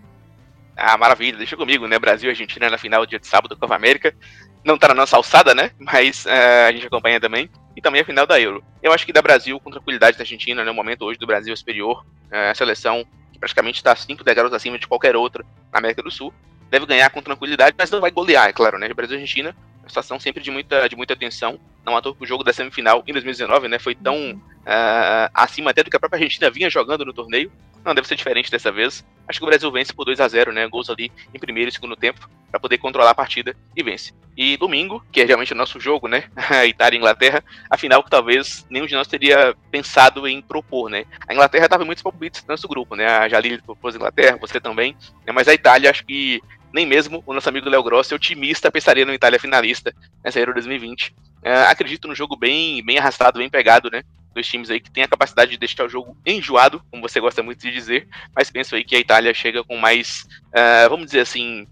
Ah, 0.78 0.98
maravilha, 0.98 1.38
deixa 1.38 1.58
comigo, 1.58 1.88
né? 1.88 2.00
Brasil 2.00 2.30
e 2.30 2.32
Argentina 2.32 2.70
na 2.70 2.78
final 2.78 3.06
dia 3.06 3.20
de 3.20 3.28
sábado 3.28 3.58
Copa 3.58 3.76
América. 3.76 4.16
Não 4.64 4.78
tá 4.78 4.90
na 4.90 4.94
nossa 4.94 5.18
alçada, 5.18 5.56
né? 5.56 5.72
Mas 5.80 6.26
uh, 6.26 6.68
a 6.68 6.72
gente 6.72 6.88
acompanha 6.88 7.20
também 7.20 7.50
e 7.76 7.82
também 7.82 8.02
a 8.02 8.06
final 8.06 8.28
da 8.28 8.40
Euro. 8.40 8.64
Eu 8.82 8.92
acho 8.92 9.06
que 9.06 9.14
da 9.14 9.22
Brasil 9.22 9.60
com 9.60 9.72
tranquilidade 9.72 10.18
da 10.18 10.24
Argentina, 10.24 10.64
né, 10.64 10.72
o 10.72 10.76
momento 10.76 11.06
hoje 11.06 11.20
do 11.20 11.28
Brasil 11.28 11.54
é 11.54 11.56
superior, 11.56 12.06
é, 12.30 12.50
a 12.50 12.56
seleção 12.56 13.06
que 13.32 13.40
praticamente 13.40 13.78
está 13.78 13.96
cinco 13.96 14.24
degraus 14.24 14.54
acima 14.54 14.78
de 14.78 14.88
qualquer 14.88 15.16
outra 15.16 15.46
na 15.72 15.80
América 15.80 16.04
do 16.04 16.12
Sul, 16.12 16.34
deve 16.70 16.86
ganhar 16.86 17.10
com 17.10 17.22
tranquilidade, 17.22 17.76
mas 17.78 17.90
não 17.92 18.02
vai 18.02 18.12
golear, 18.12 18.50
é 18.50 18.54
claro, 18.54 18.78
né? 18.78 18.94
Brasil 18.94 19.18
e 19.18 19.22
Argentina, 19.22 19.56
uma 19.82 19.90
situação 19.90 20.20
sempre 20.20 20.42
de 20.42 20.52
muita, 20.52 20.88
de 20.88 20.96
muita 20.96 21.14
atenção. 21.14 21.60
Não 21.86 21.98
à 21.98 22.02
toa 22.02 22.16
que 22.16 22.24
o 22.24 22.28
jogo 22.28 22.44
da 22.44 22.54
semifinal 22.54 23.04
em 23.08 23.12
2019, 23.12 23.68
né, 23.68 23.80
foi 23.80 23.96
tão 23.96 24.34
uh, 24.34 25.32
acima 25.34 25.72
até 25.72 25.84
do 25.84 25.90
que 25.90 25.98
a 25.98 26.00
própria 26.00 26.18
Argentina 26.18 26.50
vinha 26.50 26.70
jogando 26.70 27.06
no 27.06 27.14
torneio. 27.14 27.52
Não 27.84 27.96
deve 27.96 28.08
ser 28.08 28.16
diferente 28.16 28.52
dessa 28.52 28.72
vez. 28.72 29.06
Acho 29.28 29.40
que 29.40 29.46
o 29.46 29.48
Brasil 29.48 29.72
vence 29.72 29.94
por 29.94 30.06
2 30.06 30.20
a 30.20 30.28
0 30.28 30.52
né? 30.52 30.68
Gols 30.68 30.90
ali 30.90 31.12
em 31.34 31.40
primeiro 31.40 31.70
e 31.70 31.74
segundo 31.74 31.96
tempo 31.96 32.30
para 32.50 32.60
poder 32.60 32.78
controlar 32.78 33.12
a 33.12 33.16
partida 33.16 33.56
e 33.76 33.82
vence. 33.82 34.14
E 34.36 34.58
domingo, 34.58 35.04
que 35.12 35.22
é 35.22 35.26
realmente 35.26 35.54
o 35.54 35.56
nosso 35.56 35.80
jogo, 35.80 36.08
né? 36.08 36.26
Itália 36.68 36.98
e 36.98 37.00
Inglaterra, 37.00 37.44
a 37.70 37.78
final 37.78 38.04
que 38.04 38.10
talvez 38.10 38.66
nenhum 38.70 38.86
de 38.86 38.94
nós 38.94 39.08
teria 39.08 39.56
pensado 39.72 40.28
em 40.28 40.42
propor, 40.42 40.90
né? 40.90 41.06
A 41.28 41.34
Inglaterra 41.34 41.66
estava 41.66 41.86
muito 41.86 42.04
palpites 42.04 42.42
no 42.44 42.54
nosso 42.54 42.68
grupo, 42.68 42.96
né? 42.96 43.08
A 43.08 43.30
Jalili 43.30 43.62
propôs 43.62 43.96
a 43.96 43.98
Inglaterra, 43.98 44.38
você 44.40 44.60
também, 44.60 44.96
né? 45.26 45.34
mas 45.34 45.48
a 45.48 45.54
Itália 45.54 45.90
acho 45.90 46.06
que 46.06 46.42
nem 46.74 46.86
mesmo 46.86 47.22
o 47.26 47.34
nosso 47.34 47.50
amigo 47.50 47.70
Léo 47.70 47.84
Grossi, 47.84 48.14
otimista, 48.14 48.72
pensaria 48.72 49.06
no 49.06 49.14
Itália 49.14 49.40
finalista 49.40 49.94
nessa 50.24 50.40
Euro 50.40 50.54
2020. 50.54 51.14
É, 51.44 51.64
acredito 51.64 52.08
no 52.08 52.16
jogo 52.16 52.36
bem, 52.36 52.84
bem 52.84 52.98
arrastado, 52.98 53.40
bem 53.40 53.50
pegado, 53.50 53.90
né? 53.92 54.04
Dois 54.34 54.48
times 54.48 54.70
aí 54.70 54.80
que 54.80 54.90
tem 54.90 55.04
a 55.04 55.08
capacidade 55.08 55.52
de 55.52 55.58
deixar 55.58 55.86
o 55.86 55.90
jogo 55.90 56.18
enjoado, 56.26 56.82
como 56.90 57.02
você 57.02 57.20
gosta 57.20 57.44
muito 57.44 57.60
de 57.60 57.72
dizer, 57.72 58.08
mas 58.36 58.50
penso 58.50 58.76
aí 58.76 58.84
que 58.84 58.96
a 58.96 59.00
Itália 59.00 59.34
chega 59.34 59.64
com 59.64 59.78
mais, 59.78 60.26
uh, 60.48 60.90
vamos 60.90 61.08
dizer 61.08 61.20
assim, 61.20 61.68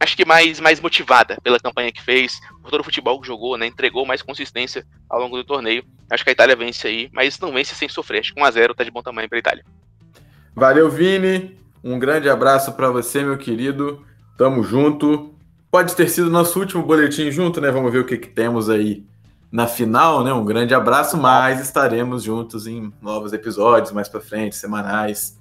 acho 0.00 0.16
que 0.16 0.24
mais, 0.24 0.60
mais 0.60 0.80
motivada 0.80 1.38
pela 1.42 1.58
campanha 1.58 1.92
que 1.92 2.02
fez, 2.02 2.40
por 2.62 2.70
todo 2.70 2.80
o 2.80 2.84
futebol 2.84 3.20
que 3.20 3.26
jogou, 3.26 3.56
né? 3.58 3.66
Entregou 3.66 4.06
mais 4.06 4.22
consistência 4.22 4.86
ao 5.08 5.20
longo 5.20 5.36
do 5.36 5.44
torneio. 5.44 5.84
Acho 6.10 6.24
que 6.24 6.30
a 6.30 6.32
Itália 6.32 6.56
vence 6.56 6.86
aí, 6.86 7.10
mas 7.12 7.38
não 7.38 7.52
vence 7.52 7.74
sem 7.74 7.88
sofrer. 7.88 8.20
Acho 8.20 8.34
que 8.34 8.40
1x0 8.40 8.74
tá 8.74 8.84
de 8.84 8.90
bom 8.90 9.02
tamanho 9.02 9.28
para 9.28 9.38
a 9.38 9.40
Itália. 9.40 9.64
Valeu, 10.54 10.90
Vini. 10.90 11.58
Um 11.82 11.98
grande 11.98 12.28
abraço 12.28 12.72
para 12.72 12.90
você, 12.90 13.22
meu 13.22 13.36
querido. 13.36 14.04
Tamo 14.36 14.62
junto. 14.62 15.34
Pode 15.70 15.94
ter 15.94 16.08
sido 16.08 16.30
nosso 16.30 16.58
último 16.58 16.82
boletim 16.82 17.30
junto, 17.30 17.60
né? 17.60 17.70
Vamos 17.70 17.92
ver 17.92 17.98
o 17.98 18.06
que, 18.06 18.16
que 18.16 18.28
temos 18.28 18.70
aí 18.70 19.04
na 19.50 19.66
final, 19.66 20.22
né? 20.22 20.32
Um 20.32 20.44
grande 20.44 20.74
abraço, 20.74 21.16
mas 21.16 21.60
estaremos 21.60 22.22
juntos 22.22 22.66
em 22.66 22.92
novos 23.00 23.32
episódios 23.32 23.92
mais 23.92 24.08
para 24.08 24.20
frente, 24.20 24.56
semanais. 24.56 25.38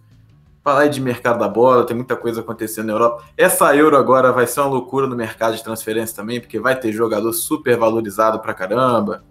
Falar 0.64 0.88
de 0.88 1.00
mercado 1.00 1.40
da 1.40 1.48
bola, 1.48 1.86
tem 1.86 1.96
muita 1.96 2.16
coisa 2.16 2.42
acontecendo 2.42 2.88
na 2.88 2.94
Europa. 2.94 3.24
Essa 3.38 3.74
Euro 3.76 3.96
agora 3.96 4.32
vai 4.32 4.46
ser 4.48 4.60
uma 4.62 4.70
loucura 4.70 5.08
no 5.08 5.16
mercado 5.16 5.56
de 5.56 5.64
transferência 5.64 6.16
também, 6.16 6.42
porque 6.42 6.60
vai 6.60 6.78
ter 6.78 6.92
jogador 6.92 7.32
super 7.32 7.78
valorizado 7.78 8.40
pra 8.40 8.54
caramba. 8.54 9.24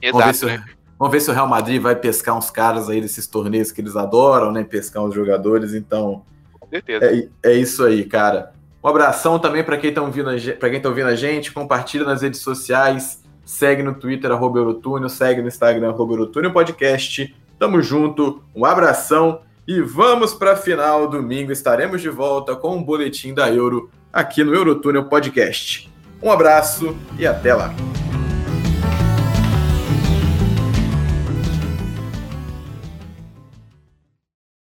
Exato. 0.00 0.18
Vamos 0.18 0.26
ver, 0.26 0.34
se, 0.34 0.46
né? 0.46 0.64
vamos 0.98 1.12
ver 1.12 1.20
se 1.20 1.30
o 1.30 1.34
Real 1.34 1.48
Madrid 1.48 1.82
vai 1.82 1.96
pescar 1.96 2.36
uns 2.36 2.50
caras 2.50 2.88
aí 2.88 3.00
desses 3.00 3.26
torneios 3.26 3.72
que 3.72 3.80
eles 3.80 3.96
adoram, 3.96 4.52
né? 4.52 4.62
Pescar 4.62 5.02
uns 5.02 5.14
jogadores, 5.14 5.74
então. 5.74 6.22
Com 6.60 6.68
certeza. 6.68 7.04
É, 7.04 7.28
é 7.42 7.52
isso 7.54 7.84
aí, 7.84 8.04
cara. 8.04 8.52
Um 8.82 8.88
abração 8.88 9.38
também 9.40 9.64
para 9.64 9.76
quem 9.76 9.90
está 9.90 10.00
ouvindo, 10.00 10.30
pra 10.60 10.70
quem 10.70 10.80
tá 10.80 10.88
ouvindo 10.88 11.08
a 11.08 11.16
gente. 11.16 11.50
Compartilha 11.50 12.04
nas 12.04 12.22
redes 12.22 12.40
sociais. 12.40 13.20
Segue 13.48 13.82
no 13.82 13.94
Twitter, 13.94 14.30
arroba 14.30 14.58
Eurotúnio. 14.58 15.08
Segue 15.08 15.40
no 15.40 15.48
Instagram, 15.48 15.88
arroba 15.88 16.12
Eurotúnio 16.12 16.52
Podcast. 16.52 17.34
Tamo 17.58 17.80
junto. 17.80 18.42
Um 18.54 18.66
abração. 18.66 19.40
E 19.66 19.80
vamos 19.80 20.34
para 20.34 20.54
final. 20.54 21.08
Domingo 21.08 21.50
estaremos 21.50 22.02
de 22.02 22.10
volta 22.10 22.54
com 22.54 22.76
um 22.76 22.82
boletim 22.82 23.32
da 23.32 23.50
Euro 23.50 23.88
aqui 24.12 24.44
no 24.44 24.54
Eurotúnel 24.54 25.06
Podcast. 25.06 25.90
Um 26.22 26.30
abraço 26.30 26.94
e 27.18 27.26
até 27.26 27.54
lá. 27.54 27.74